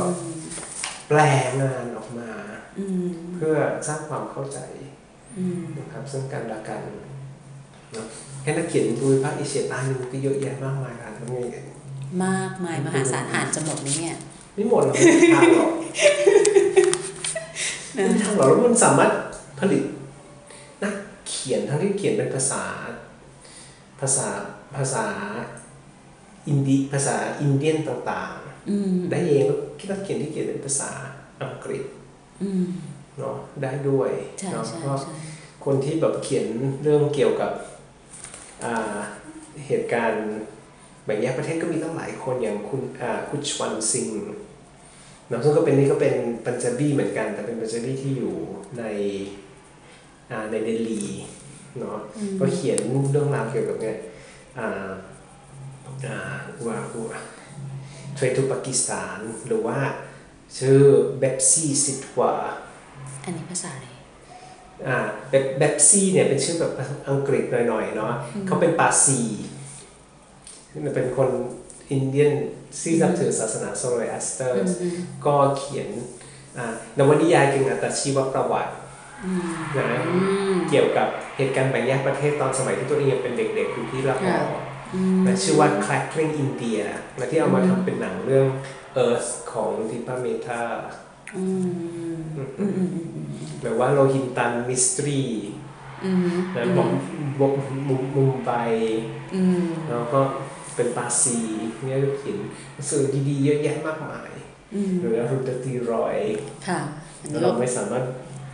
[1.07, 1.19] แปล
[1.61, 2.31] งานออกมา
[2.79, 3.55] อืมเพื่อ
[3.87, 4.59] สร้างความเข้าใจ
[5.37, 6.81] อืมนะครับซึ่งกันและกัน
[7.14, 8.07] เนะ
[8.41, 11.43] แค่นักเขียนภูมิภาคเอเชียใต้นี่มันก็เยอะแยะมากมายอ่านแล้วมี
[12.25, 14.15] มากมายมหาศาลอ่านจะหมดไหมเนี่ย
[14.53, 15.71] ไม่หมดหรอกไม่ทางหรอก
[17.93, 19.11] ไม่ทางหรอกแล้วมันสามารถ
[19.59, 19.83] ผลิต
[20.83, 20.95] นัก
[21.27, 22.63] เขียนทั้งที่เขียนเป็นภาษา
[24.01, 24.27] ภาษา
[24.75, 25.05] ภาษา
[26.47, 30.91] อินดีภาษาอินเดียนต่างๆได้เองแล้วคิดนักเขียนที่เขียนเป็นภาษา
[31.41, 31.83] อังกฤษ
[33.17, 34.11] เนาะได้ด้วย
[34.51, 34.99] เนาะเพราะ
[35.65, 36.45] คนที่แบบเขียน
[36.83, 37.51] เรื่องเกี่ยวกับ
[39.67, 40.25] เหตุการณ์
[41.05, 44.09] แบ่งแยกประเทศก็มีตั้งหลายคนอย่างคุณอ่าคุณชวันซิง
[45.29, 48.35] เนาะซึ่งก็เป็นนี่ก็เป็นปัญจาบีเหมือนกัน แต่เป็นปัญจาบีที่อยู่
[48.79, 48.83] ใน
[50.31, 51.01] อ่าในเดลี
[51.79, 51.97] เนาะ
[52.39, 52.79] ก็เขียน
[53.11, 53.97] เรื่องราวเกี่ยวกับเนี่ย
[54.59, 54.89] อ่า
[56.07, 56.17] อ่า
[56.65, 56.77] ว่า
[57.11, 57.19] ว่า
[58.15, 59.77] เทรนทูปากีสถานหรือว่า
[60.57, 60.81] ชื่อ
[61.19, 62.31] เบบซี่ซิตวา
[63.25, 63.84] อันนี้ภาษาอะไร
[64.87, 64.97] อ่า
[65.29, 66.73] แบปแบปซี่เนี่ยเป็นชื่อแบบ
[67.09, 68.13] อังกฤษหน่อยๆเนาะ
[68.47, 69.21] เขาเป็นปาร์ซี
[70.95, 71.29] เป็นคน
[71.91, 72.31] Indian
[72.81, 74.57] ที่นับถือศาสนาโซโรแอสเตอร์
[75.25, 75.89] ก็เขียน
[76.57, 78.73] อ่านวนิยายเกี่ยวกับอัตชีวประวัติ
[79.77, 79.87] นะ
[80.69, 81.07] เกี่ยวกับ
[81.37, 84.43] เหตุการณ์แบ่งแยกประเทศตอนสมัยที่ตัวเองยังเป็นเด็กๆอยู่ที่ลาฮอร์
[85.25, 86.83] นะชื่อว่า Cracking India
[87.17, 88.47] และที่เอามาทำเป็นหนังเรื่อง
[89.05, 91.14] Earth ของดีปาเมห์ตาอืมอืมอืมอืม
[93.61, 95.19] หรือว่าโลหินตันมิสตรี
[96.03, 96.89] อืมนะบอก
[97.39, 97.53] บอก
[97.87, 98.53] มุมมุมไป
[99.35, 100.21] อืมแล้วก็
[100.75, 101.37] เป็นปาซี
[101.85, 102.37] เนี่ยเขียน
[102.73, 104.31] หนังสือดีๆเยอะแยะมากมาย
[104.73, 106.17] อืมหรือรุตตีรอย
[106.67, 106.79] ค่ะ
[107.21, 108.03] อันนี้เราก็ไม่สามารถ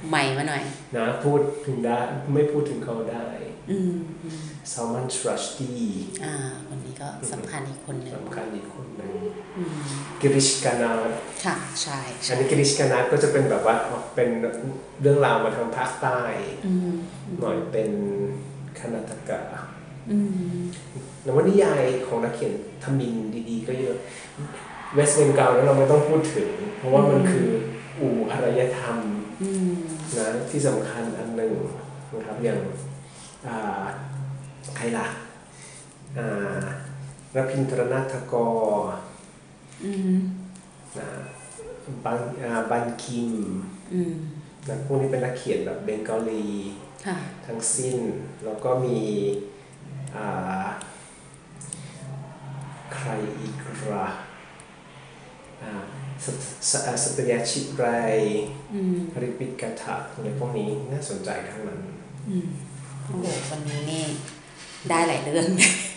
[0.10, 0.64] ใหม่มาหน่อย
[0.98, 1.98] นะพูดถึงได้
[2.34, 3.28] ไม่พูดถึงเขาได้
[3.72, 3.94] อืม
[4.24, 4.40] อืม
[4.72, 5.78] ซามันทรัชดี
[6.24, 6.36] อ่า
[6.68, 9.14] คนนี้ ก็สำคัญอีกคนหนึ่งสำคัญอีกคนหนึ่ง
[9.58, 9.80] อืม
[10.22, 11.10] กิริชกานาท
[11.46, 13.76] ค่ะใช่อัใช่นนี้กิริชกานาทก็จะเป็นแบบว่า
[14.16, 14.30] เป็น
[15.02, 16.22] เรื่องราวมาทางภาคใต้
[16.66, 16.92] อืม
[17.40, 17.92] หน่อยเป็น
[18.80, 19.42] คณาตกะ
[20.10, 20.18] อื
[20.54, 20.60] ม
[21.26, 23.16] นวนิยายของนักเขียนทมิน
[23.50, 23.98] ดีๆ ก็เยอะ
[24.94, 27.50] เวสเบนกาลแล้วเราไม่ต้องพูดถึง เพราะว่ามันคือ
[28.00, 28.98] อู่อารยธรรม
[29.44, 29.74] อืม
[30.18, 31.54] นะที่สำคัญอันหนึ่ง
[32.14, 32.60] นะครับอย่าง
[33.48, 33.84] อ่า
[34.78, 35.08] ใครล่ะ
[37.34, 38.94] อ่ารพินทรนาถกร
[39.84, 40.18] อืม
[41.00, 41.10] นะ
[42.04, 43.32] บันอ่าบันคิม
[43.94, 44.14] อืม
[44.68, 46.46] นะพวกนี้เป็นนักเขียนแบบเบงกอลี
[47.06, 47.98] ค่ะทั้งสิ้น
[48.46, 49.00] แล้วก็มี
[50.16, 50.68] อ่า
[52.96, 53.10] ใคร
[53.40, 53.56] อีก
[53.94, 54.08] ละ
[55.62, 55.72] อ่า
[56.24, 56.26] ส
[56.70, 57.86] สอ่าสตยาชิไร
[58.74, 61.82] อืมริปิกถะอะไรพวกนี้น่าสนใจทั้งนั้น
[62.30, 62.48] อืม
[63.04, 64.06] โอ้โหวันนี้นี่
[64.90, 65.46] ได้หลายเรื่อง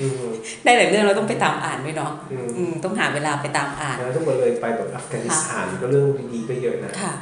[0.00, 0.24] อืม
[0.64, 7.14] ได้หลายเรื่องเราต้องไปตามอ่านด้วยเนาะอืมอืมต้องหาเวลาไปตามอ่านแล้วทุกคนเลยไปแบบอัฟกานิสถานก็เรื่องดีๆก็เยอะนะค่ะ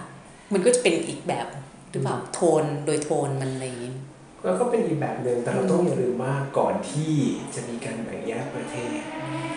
[0.52, 1.46] มันก็จะเป็นอีกแบบ
[1.90, 3.92] หรือเปล่าโทนโดยโทนมันอะไรอย่างงี้
[4.44, 7.12] แล้วก็เป็นอีกแบบหนึ่งแต่เราต้องอย่าลืมว่าก่อนที่
[7.54, 8.90] จะมีการแบ่งแยกประเทศ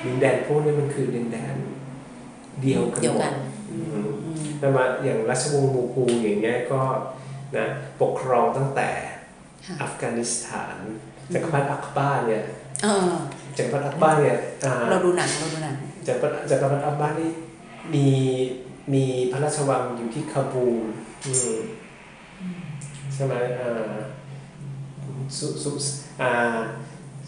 [0.04, 1.56] ดินแดนพวกนี้มันคือดินแดน
[2.62, 3.36] เดียวกันเดียวหมกัดน
[3.72, 3.78] อื
[4.08, 4.10] ม
[4.60, 6.82] แต่มาอย่างราชวงศ์มูกูอย่างเงี้ยก็
[7.58, 7.68] นะ
[8.02, 8.90] ปกครองตั้งแต่
[9.66, 10.78] ค่ะอัฟกานิสถาน
[11.34, 12.44] จักรพรรดิอักบาร์เนี่ย
[12.84, 13.14] เออ
[13.58, 15.76] จักรพรรดิอักบาร์เนี่ยอ่าเราดูหนังเราดูหนัง
[16.08, 17.32] จักรพรรดิจักรพรรดิอักบาร์นี่
[17.94, 18.08] มี
[18.94, 20.84] มีพระราชวังอยู่ที่คาบูล
[21.26, 21.58] อืม
[23.14, 23.94] ใช่ไหมอ่า
[25.38, 25.72] สุสุ
[26.22, 26.32] อ่า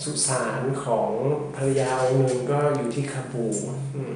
[0.04, 1.12] สุสานของ
[1.56, 3.58] ภรรยาองค์หนึ่งก็อยู่ที่คาบูล
[3.96, 4.16] อืม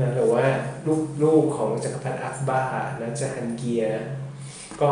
[0.00, 0.46] นะหรือว่า
[0.86, 4.06] ลูกลูกของจักรพรรดิอักบาร์นะจาฮันเกียร์
[4.80, 4.90] ก็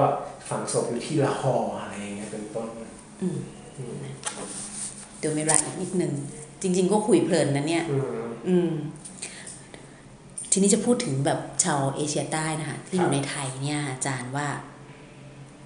[0.49, 2.91] ฝังศพอยู่ที่ละหอร์อะไรอย่างเงี้ยเป็นต้นอืม
[3.23, 3.39] อืม
[5.23, 6.13] เดี๋ยวไม่รักอีกนิดนึง
[6.63, 8.05] จริง ๆ ก็คุยเพลินนะเนี่ยอืม
[8.49, 8.71] อืม
[10.51, 14.47] ทีนี้จะพูดถึงแบบชาวเอเชียใต้นะคะที่อครัยู่บในไทยเนี่ย อาจารย์ว่า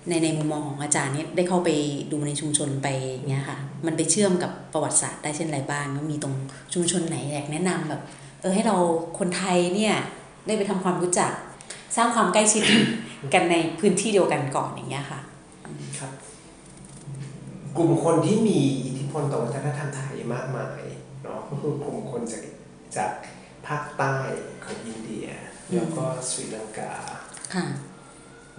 [0.09, 1.70] ในในมุมมองของอาจารย์เนี่ยได้เข้าไป
[2.12, 2.88] ดูในชุมชนไป
[3.28, 6.34] เงี้ยค่ะ มันไปเชื่อมกับประวัติศาสตร์ได้เช่นไรบ้างก็มีตรง
[6.74, 8.02] ชุมชนไหนอยากแนะนำแบบ
[8.40, 8.76] เออให้เรา
[9.18, 9.94] คนไทยเนี่ย
[10.46, 11.32] ได้ไปทำความรู้จัก
[11.96, 12.62] สร้างความใกล้ชิด
[13.34, 15.20] กันในพื้นที่เดียวกันก่อนอย่างเงี้ยค่ะ
[15.98, 16.12] ครับ
[17.76, 18.86] กลุ่มคนที่มีอิทธิ
[19.17, 20.81] พลต่อวัฒนธรรมไทยมากมาย
[21.23, 22.43] เนาะก็คือกลุ่มคนจาก
[22.97, 23.12] จาก
[23.67, 24.17] ภาคใต้
[24.64, 25.27] ของอินเดีย
[25.75, 26.93] แล้วก็สรีลังกา
[27.55, 27.64] ค่ะ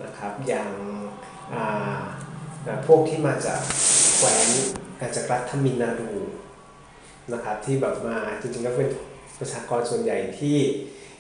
[0.04, 0.72] นะครับอย่าง
[1.54, 2.02] อ่า
[2.68, 3.60] อ่าพวกที่มาจาก
[4.18, 4.50] แคว้น
[5.16, 6.12] จากรัฐทมินนาดู
[7.34, 8.90] นะครับที่แบบมาจริงๆแล้วเป็น
[9.40, 10.58] ประชากรส่วนใหญ่ที่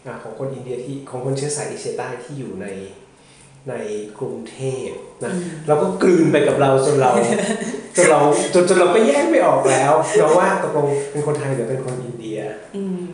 [0.05, 2.67] อ่าของคนอินเดียที่ของคนเชื้อสายเอเชียใต้ที่อยู่ใน
[3.69, 3.73] ใน
[4.19, 4.57] กรุงเท
[4.87, 4.89] พ
[5.23, 7.11] นะอืมเราก็กลืนไปกับเราจนเรา
[7.97, 8.21] จนเรา
[8.53, 12.39] จนจนเราก็แยกไม่ออกแล้วเราว่าตกลงเป็นคนไทยหรือเป็นคนอินเดีย
[12.77, 13.07] อืม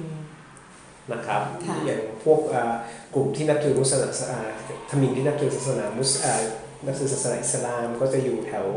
[1.11, 2.73] นะครับค่ะอย่างพวกอ่า
[3.15, 4.39] กลุ่มที่นับถือมุสลิมอ่า
[4.89, 6.33] ทมินที่นับถือศาสนามุสอ่า
[6.85, 8.67] นับถือศาสนาอิสลามก็จะอยู่แถว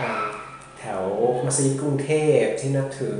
[0.00, 0.10] อ่า
[0.78, 1.04] แถว
[1.44, 3.18] มัสยิดกรุงเทพที่นับถือ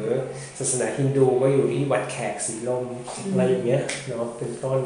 [0.58, 2.84] ศาสนาฮินดูก็อยู่ที่วัดแขกสีลม
[3.30, 4.80] อะไรอย่างเงี้ยเนาะเป็นต้น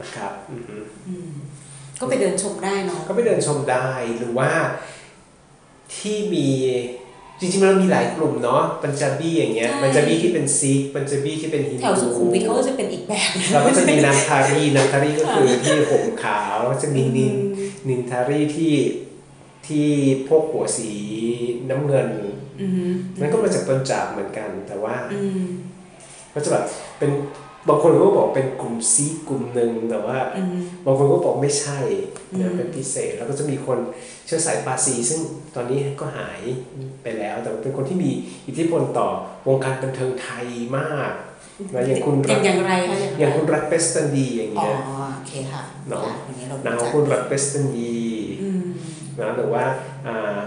[0.00, 0.76] นะครับอือฮึ
[1.08, 1.30] อืม
[2.00, 3.88] ก็ไปเดินชมได้เนาะก็ไปเดินชมได้
[4.18, 4.50] หรือว่า
[5.96, 6.46] ที่มี
[7.40, 17.34] จริงๆมันมีหลายกลุ่มเนาะปัญจาบีอย่างเงี้ยปัญจาบีที่เป็นซิกปัญจาบีที่เป็นฮินดูแถวสุขุมวิทเขาก็จะเป็นอีกแบบหนึ่งเราก็จะมีนางทารีนางทารีก็คือที่ผมขาวแล้วก็จะมีนิน
[17.88, 18.74] นินทารีที่
[19.66, 19.86] ที่
[20.28, 20.92] พวกหัวสี
[21.70, 22.08] น้ำเงิน
[22.60, 25.44] อืมนั่นก็มาจากปัญจาบเหมือนกันแต่ว่าอืม
[26.34, 26.64] ก็จะแบบ
[26.98, 27.10] เป็น
[27.68, 31.78] บางคนก็บอกเป็นกลุ่มซีกลุ่มหนึ่งแต่ว่าอืมบางคนก็บอกไม่ใช่
[32.32, 33.78] อืนะมเป็นพิเศษ แล้วก็จะมีคน
[34.26, 35.20] เชื้อสายปาซี ซึ่ง
[35.54, 36.40] ตอนนี้ก็หาย
[37.02, 38.10] ไปแล้ว แต่ว่าเป็นคนที่มี
[38.46, 39.08] อิทธิพลต่อ
[39.48, 40.46] วงการบันเทิงไทย
[40.78, 41.12] มาก
[41.74, 44.78] นะอย่างคุณอย่างอย่างไรคะอย่างไรอย่างคุณรักเปสตันดีอย่างอ๋อเงี้ย
[45.16, 47.96] โอเคค่ะเนาะวันนี้เราหนาวรู้จักคุณรักเปสตันดี
[48.42, 48.64] อืม
[49.20, 49.64] นะหรือว่า
[50.06, 50.38] อ่า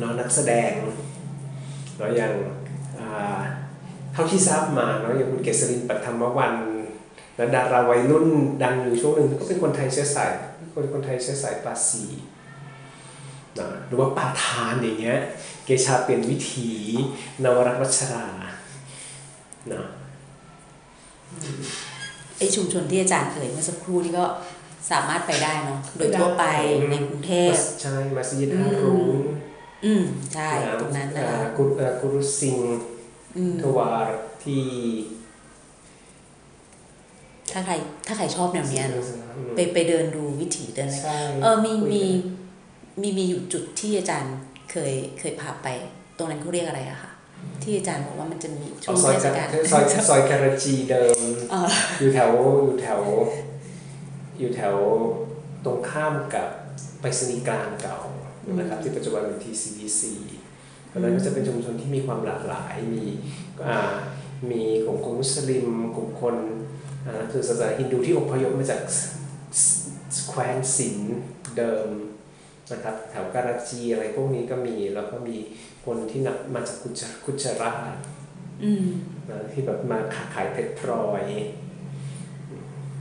[0.00, 0.72] น้องนักแสดง
[1.96, 2.32] เนาะอย่าง
[2.98, 3.40] อ่า
[4.12, 6.54] เท่าที่ทราบมาเนาะอย่างคุณเกษรินปัทมวัน
[7.36, 8.26] และดาราวัยรุ่น
[8.62, 10.32] ดังอยู่ช่วงหนึ่งก็เป็นคนไทยเชื้อสาย
[10.74, 12.04] คนคนไทยเชื้อสายปาซี
[13.58, 15.18] นะหรือว่าปาทานอย่างเงี้ย
[15.64, 16.70] เกชาเปลี่ยนวิถี
[17.44, 18.26] นวรัตน์วัชรา
[19.68, 19.86] เนาะ
[22.38, 24.26] ไอชุมชนที่อาจารย์เอ่ยเมื่อสักครู่นี่ก็
[24.90, 26.44] สามารถไปได้เนาะโดยทั่วไป
[26.90, 27.52] ในกรุงเทพ
[27.82, 29.22] ใช่มัสยิดฮารุน
[29.84, 30.04] อืม
[30.34, 30.48] ใช่
[30.80, 32.91] ตรงนั้นนะอ่าคะกุเอ่อกุรุสิงห์อืม
[33.62, 34.08] ทวาร
[34.44, 34.64] ที่
[37.52, 37.74] ถ้าใคร
[38.06, 39.04] ถ้าใครชอบแนวเนี้ยเนอะ
[39.54, 42.04] ไปไปเดินดูวิถีเดินอะไรใช่เออมีมี
[43.00, 44.36] มีมีอยู่จุดที่อาจารย์
[44.70, 45.68] เคยเคยพาไป
[46.18, 47.12] ตรงนั้นเขาเรียกอะไรอะคะ
[47.62, 51.18] ที่อาจารย์บอกว่ามันจะมีช่วเอางซอยเทศกะกาลซอยซอยการาจีเดิม
[51.50, 51.68] เออ
[52.00, 52.30] อยู่แถว
[52.64, 53.00] อยู่แถว
[54.38, 54.76] อยู่แถว
[55.64, 56.48] ตรงข้ามกับ
[57.00, 57.98] ไปรษณีย์กลางเก่า
[58.58, 60.00] นะครับที่ปัจจุบันเป็น TCDC
[60.92, 63.04] เพราะฉะนั้นก็จะเป็นชุมชนที่มีความหลากหลาย มี
[63.68, 63.78] อ่า
[64.50, 65.66] มีกลุ่มคนมุสลิม
[65.96, 66.36] กลุ่มคน
[67.06, 68.96] อ่าคือศาสนาฮินดูที่อพยพมาจากส
[70.16, 70.96] สแคว้นสิน
[71.56, 71.88] เดิม
[72.72, 75.36] นะครับแถวการาจีอะไรพวกนี้ก็มีแล้วก็มี
[75.84, 77.96] คนที่นับมาจากกุจกุจราต
[78.64, 78.86] อืม
[79.30, 81.24] นะที่แบบมาขาขายเพชรพลอย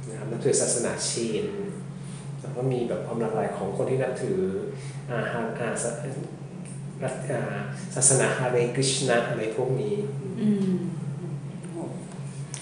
[0.10, 1.46] นะครับนับถือศาสนาชีน
[2.42, 4.40] แล้วก็มีแบบความหลากหลายของคนที่นับถือ
[5.14, 5.70] อาหารอา
[7.02, 7.42] ศารัฐอ่า
[7.96, 9.94] ศาสนาฮาเรกฤชนะอะไรพวกนี้
[10.42, 10.72] อืม
[11.72, 11.78] โห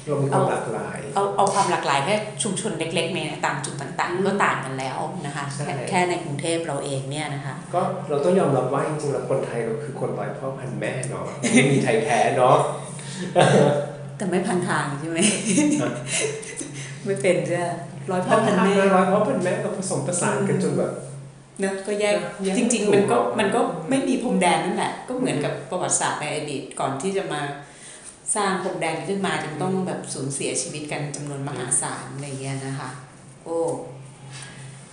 [0.07, 12.57] เรามีความหลากหลาย เอาเอาความหลากหลายแค่ชุมชนเล็กๆในตามจุดต่างๆ ก็ต่างกันแล้วนะคะใช่แค่แค่ในกรุงเทพเราเองเนี่ยนะคะ ก็เราต้องยอมรับว่าจริงๆแล้วคนไทยเราคือคนร้อยพ่อพันแม่เนาะไม่มีไทยแท้เนาะ
[14.17, 15.19] แต่ไม่พันทางใช่ไหม
[17.05, 17.67] ไม่เป็นใช่ไหม
[18.11, 20.91] ร้อยพ่อพันแม่ร้อยพ่อพันแม่เราผสมผสานกันจนแบบ
[21.59, 27.41] เนอะก็แยกแยกจริง ๆ มันก็ถูกหรอกมันก็ไม่มีพรมแดนนั่นแหละก็เหมือนกับประวัติศาสตร์ในอดีตก่อนที่จะมา
[28.35, 32.89] สร้างพรมแดนขึ้นมาจึงต้องแบบสูญเสียชีวิตกันจำนวนมหาศาลอะไรเงี้ยนะคะ
[33.43, 33.59] โอ้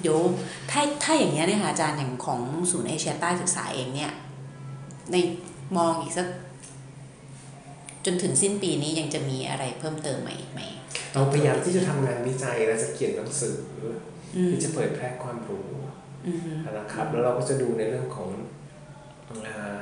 [0.00, 0.18] เดี๋ยว
[0.70, 2.40] ถ้าถ้าอย่างเงี้ยเนี่ยค่ะอาจารย์อย่างของ
[2.70, 4.12] ศูนย์เอเชียใต้ศึกษาเองเนี่ย
[5.12, 5.16] ใน
[5.76, 6.26] มองอีกสัก
[8.04, 10.60] จนถึงสิ้นปีนี้ยังจะมีอะไรเพิ่มเติมไหมไหม
[11.12, 13.54] เราพยายามที่จะทำงานวิจัยและจะเขียนหนังสือ
[14.36, 15.85] อืมที่จะเผยแพร่ความรู้อืม
[16.78, 18.28] นะครับ แล้วเราก็จะดูในเรื่องของ
[19.46, 19.78] อ่า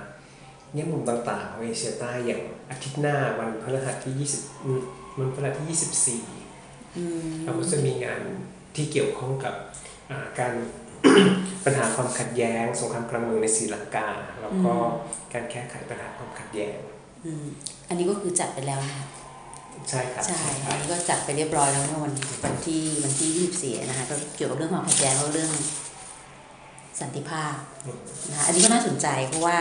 [0.74, 4.80] แง่มุมต่างๆของเอเชียใต้อย่างอาทิตย์หน้าวันพฤหัสที่ 20อืม
[5.18, 8.20] วันพฤหัสที่ 24อืมเราก็จะมีงาน
[8.76, 9.54] ที่เกี่ยวข้องกับ
[10.10, 10.52] อ่าการ
[11.64, 14.08] ปัญหาความขัดแย้ง สงครามกลางเมืองในศรีลังกา
[14.40, 14.74] แล้วก็
[15.32, 16.78] การแก้ไขปัญหาความขัดแย้ง
[17.24, 17.44] อืม
[17.88, 19.04] อันนี้ก็คือจัดไปแล้วนะคะ
[19.90, 22.12] ใช่ครับใช่อันนี้ก็จัดไปเรียบร้อยแล้วเมื่อวัน
[22.44, 25.50] วันที่วันที่ยี่สิบสี่นะคะก็เกี่ยวกับเรื่องความขัดแย้งแล้วเรื่อง
[27.00, 27.54] สันติภาพ
[28.30, 29.58] นะคะอันนี้ก็น่าสนใจเพราะว่า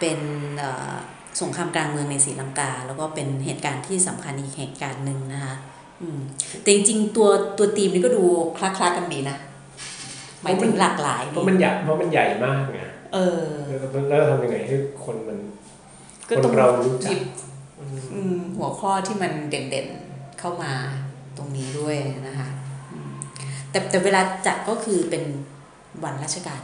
[0.00, 0.18] เป็น
[0.58, 0.92] เอ่อ
[1.40, 5.54] สงครามกลางเมืองในศรีลังกา แล้วก็เป็นเหตุการณ์ที่สำคัญอีกเหตุการณ์หนึ่งนะคะ
[6.02, 6.20] อืม
[6.62, 8.22] แต่จริงๆตัวตัวทีมนี้ก็ดู
[8.58, 9.36] คล้าๆกันดีนะ
[10.42, 12.80] หมายถึงหลากหลายเพดีราะมันใหญ่เพราะมันใหญ่มากไง
[13.14, 13.44] เออ
[14.08, 15.38] แล้วเราทำยังไงให้คนมัน
[16.28, 17.22] ก็คนต้องเรารู้หจัยิกบ
[18.14, 20.72] อืมหัวข้อที่มันเด่นๆเข้ามา
[21.36, 21.96] ตรงนี้ด้วย
[22.28, 22.48] นะคะ
[22.92, 23.12] อืม
[23.70, 25.22] แต่แต่เวลาจัดก็คือเป็น
[26.04, 26.62] วันราชการ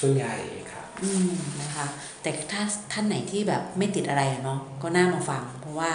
[0.00, 0.34] ส่วนใหญ่
[0.72, 1.86] ครับ อืมนะคะ
[2.22, 2.62] แต่ถ้า
[2.92, 5.92] ท่านไหนที่แบบไม่ติดอะไรอะเนาะก็น่ามาฟัง เพราะว่า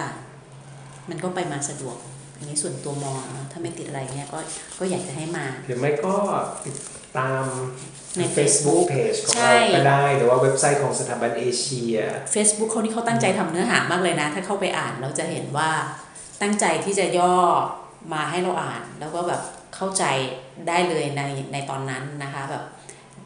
[1.09, 1.97] มันก็ไปมาสะดวก
[2.37, 4.39] อันนี้ส่วนตัวมองเนาะถ้าไม่ติดอะไรเงี้ยก็
[4.79, 6.15] ก็อยากจะให้มาหรือไม่ก็
[6.65, 6.75] ติด
[7.17, 7.45] ตาม
[8.17, 11.95] ใน Facebook Page ของใช่เราก็ได้หรือว่าเว็บไซต์ของสถาบันเอเชีย
[12.33, 15.69] Facebook เขานี่เขาตั้งใจทำเนื้อหามากเลยนะ ถ้าเข้าไปอ่านเราจะเห็นว่า
[16.41, 17.35] ตั้งใจที่จะย่อ
[18.13, 19.41] มาให้เราอ่านแล้วก็แบบ
[19.83, 20.05] เข้าใจ
[20.67, 21.21] ได้เลยใน
[21.53, 22.63] ในตอนนั้นนะคะแบบ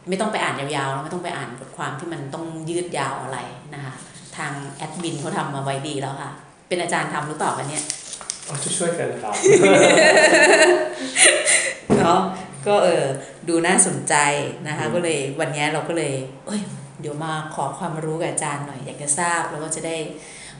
[0.09, 3.39] ไม่ต้องไปอ่านยาวๆแล้วไม่ต้องไปอ่านบทความที่มันต้องยืดยาวอะไร
[3.73, 3.93] นะคะ
[4.37, 6.31] ทางแอดมินเขาทำมาไว้ดีแล้วค่ะ
[6.67, 7.83] เป็นอาจารย์ทำหรือเปล่าคะเนี่ย
[8.45, 9.33] เอาช่วยๆกันครับ
[11.97, 12.19] เนาะ
[12.67, 13.03] ก็เออ
[13.47, 14.15] ดูน่าสนใจ
[14.67, 16.13] นะคะ ก็เลยวันนี้เราก็เลย
[16.47, 16.61] เอ้ย
[17.01, 19.97] เดี๋ยวมาขอความรู้กับอาจารย์หน่อย อยากจะทราบแล้วก็จะได้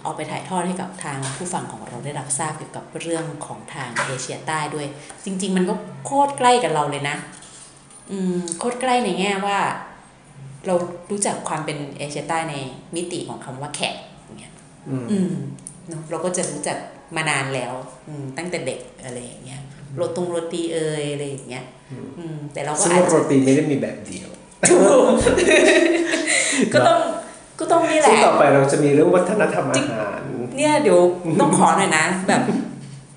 [0.06, 4.88] เอาไปถ่ายทอดให้กับทางผู้ฟังของเราได้รับทราบเกี่ยวกับเรื่องของทางเอเชียใต้ด้วย
[5.26, 5.74] จริง ๆ มันก็
[6.06, 7.16] โคตรใกล้กับเราเลยนะ
[8.12, 9.60] อืมโคตรใกล้ในแง่ว่า
[10.68, 10.76] เรา
[11.12, 12.56] รู้จักความเป็นเอเชียใต้ใน
[12.96, 14.54] มิติของคำว่าแขกอย่างเงี้ย
[14.90, 15.34] อืมอืม
[15.88, 16.78] เนอะเราก็จะรู้จัก
[17.16, 17.74] มานานแล้ว
[18.08, 19.62] อืมตั้งแต่เด็กอะไรอย่างเงี้ย
[19.96, 21.66] โรตรงโรตีเอยอะไรอย่างเงี้ย
[22.18, 24.30] อืมแต่เราก็ซึ่งอาจจะโรตีไม่ได้มีแบบเดียว
[26.74, 27.02] ก็ต้อง
[27.60, 30.22] ก็ต้องนี่แหละซึ่งต่อไปเราจะมีเรื่องวัฒนธรรมอาหาร
[30.58, 31.00] เนี่ยเดี๋ยว
[31.42, 32.42] ต้องขอหน่อยนะ แบบ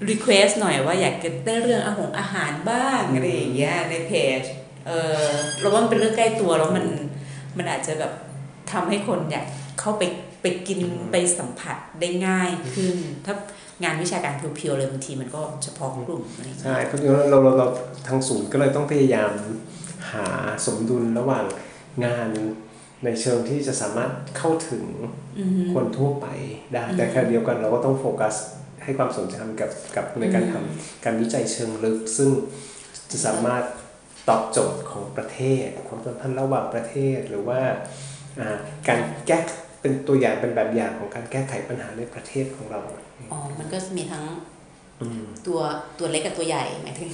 [0.09, 4.43] request หน่อยว่าอยากจะได้เรื่องอาหงอาหารบ้างอะไรอย่างเงี้ยในเพจ
[4.87, 4.91] เอ
[5.27, 5.31] อ
[5.61, 6.87] เราว่ามันเป็นเรื่องใกล้ตัวแล้วมัน
[7.59, 8.13] มันอาจจะแบบ
[8.73, 9.47] ทำให้คนอยาก
[9.81, 10.03] เข้าไป
[10.43, 10.81] ไปกิน
[11.13, 13.35] ไปสัมผัสได้ง่ายขึ้น ถ้า
[13.85, 17.67] งานวิชาการเพียวๆเลยบางทีมันก็เฉพาะกลุ่มอะไรอย่างเงี้ยใช่เพราะฉะนั้นเราเราเรา
[18.09, 19.33] ทางศูนย์ก็เลยต้องพยายาม
[20.13, 20.27] หา
[20.67, 21.45] สมดุลระหว่าง
[22.05, 22.29] งาน
[23.05, 24.85] ในเชิงที่จะสามารถเข้าถึง
[25.39, 26.27] อือฮึคนทั่วไป
[26.75, 28.35] ได้ แต่ขณะเดียวกันเราก็ต้องโฟกัส
[28.85, 32.31] ให้ความสนใจกับกับในการทำการวิจัยเชิงลึก ซึ่ง
[33.11, 33.65] จะสามารถ
[34.29, 37.61] ตอบโจทย์ของประเทศ ความสัมพันธ์ระหว่างประเทศหรือว่า
[38.41, 38.49] อ่า
[38.89, 39.39] การแก้
[39.81, 42.81] เป็นตัวอย่างเป็นแบบอย่างของการแก้ไขปัญหาในประเทศของเรา
[43.33, 44.25] อ๋อ มันก็มีทั้ง
[45.03, 45.61] อืมตัว
[45.99, 47.11] ตัวเล็กกับตัวใหญ่หมายถึง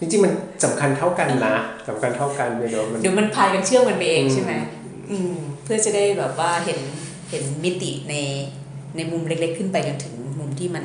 [0.00, 0.32] จริงๆมัน
[0.64, 1.54] สำคัญเท่ากันนะ
[1.88, 4.52] สำคัญเท่ากันเดี๋ยวมันเดี๋ยวมันพายกันเชื่อมกันไปเองอืมใช่ไหม
[4.83, 4.83] อืม
[5.64, 6.80] เพื่อจะได้แบบว่าเห็น
[7.30, 8.14] เห็นมิติใน
[8.96, 10.84] ในมุมเล็ก ๆ ขึ้นไปจนถึงมุมที่มัน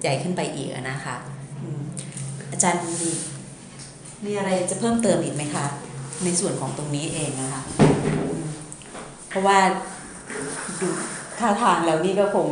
[0.00, 1.16] ใหญ่ขึ้นไปอีกอะนะคะ
[1.60, 1.80] อืม
[2.50, 3.10] อาจารย์มี
[4.24, 5.66] มีอะไรจะเพิ่มเติมอีกไหมคะ
[6.24, 8.40] ในส่วนของตรงนี้เองนะคะอืม
[9.28, 9.58] เพราะว่า
[10.80, 10.88] ดู
[11.38, 12.46] ท่าทางแล้วนี่ก็คง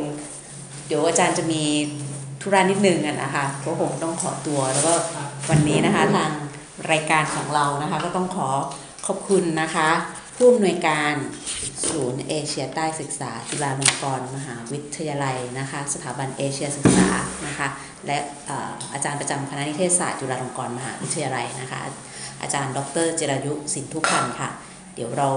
[0.86, 1.62] เดี๋ยวอาจารย์จะมี
[2.42, 4.94] ธุระนิดนึงอะนะคะก็คงต้องขอตัวแล้วก็
[5.50, 6.30] วันนี้นะคะทาง
[6.90, 8.48] รายการของเรานะคะ ก็ต้องขอ
[9.06, 9.88] ขอบคุณนะคะ
[10.40, 11.14] ผู้อำนวยการ
[11.88, 17.08] ศูนย์เอเชียใต้ศึกษา จุฬาลงกรณ์มหาวิทยาลัยนะคะสถาบันเอเชียศึกษา
[17.46, 17.68] นะคะ
[18.06, 18.18] และ
[18.48, 18.50] อ
[18.92, 21.80] อาจารย์ประจำคณะนิเทศศาสตร์จุฬาลงกรณ์มหาวิทยาลัยนะคะ
[22.42, 24.48] อาจารย์ ดรเจรายุสินทุพันธ์ค่ะ
[24.94, 25.28] เดี๋ยวเรา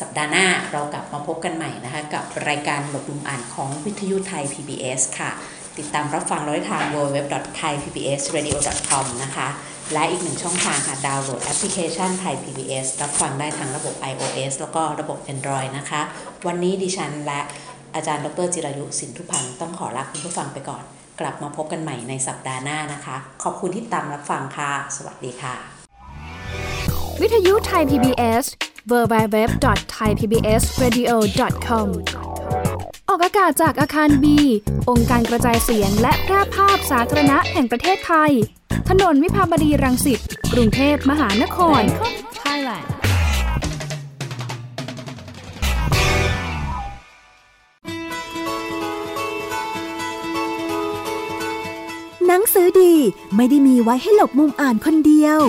[0.00, 5.30] สัปดาห์หน้าเรากลับมาพบกันใหม่นะคะ กับรายการหลบลุมอ่านของวิทยุไทย PBS ค่ะ
[5.78, 9.48] ติดตามรับฟังเราได้ทาง www.thaipbsradio.com นะคะ
[9.92, 16.02] และอีกหนึ่งช่องทางค่ะดาวน์โหลดแอปพลิเคชันไทย PBS รับฟังได้ทั้งระบบ iOS แล้วก็ระบบ Android นะคะ
[16.46, 17.40] วันนี้ดิฉันและ
[17.94, 20.82] อาจารย์ดรจิรายุสินทุพันธ์ต้องขอลาคุณผู้ฟังไปก่อน
[21.20, 25.54] กลับมาพบกันใหม่ในสัปดาห์หน้านะคะ ขอบคุณที่ตามรับฟังค่ะ สวัสดีค่ะ
[27.20, 28.44] วิทยุไทย PBS
[28.92, 31.88] www.thaipbsradio.com
[33.08, 34.38] ออกอากาศจากอาคารบี
[34.90, 38.32] องค์การกระจายเสียงและแพร่ภาพสาธารณะแห่งประเทศไทย
[38.88, 40.20] ถนนวิภาวดีรังสิต
[40.52, 41.82] กรุงเทพมหานคร
[42.42, 42.86] Thailand
[52.26, 52.94] หนังสือดี
[53.36, 55.40] ไม่ได้มีไว้ให้หลบมุมอ่านคนเดียว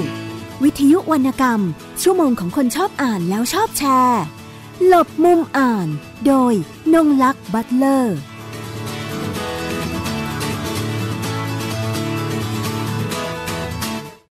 [0.63, 1.61] วิทยุวรรณกรรม
[2.01, 4.23] ชั่วโมงของคนชอบอ่านแล้วชอบแชร์
[4.85, 5.87] หลบมุมอ่าน
[6.25, 6.53] โดย
[6.93, 8.17] นงลักษ์บัตเลอร์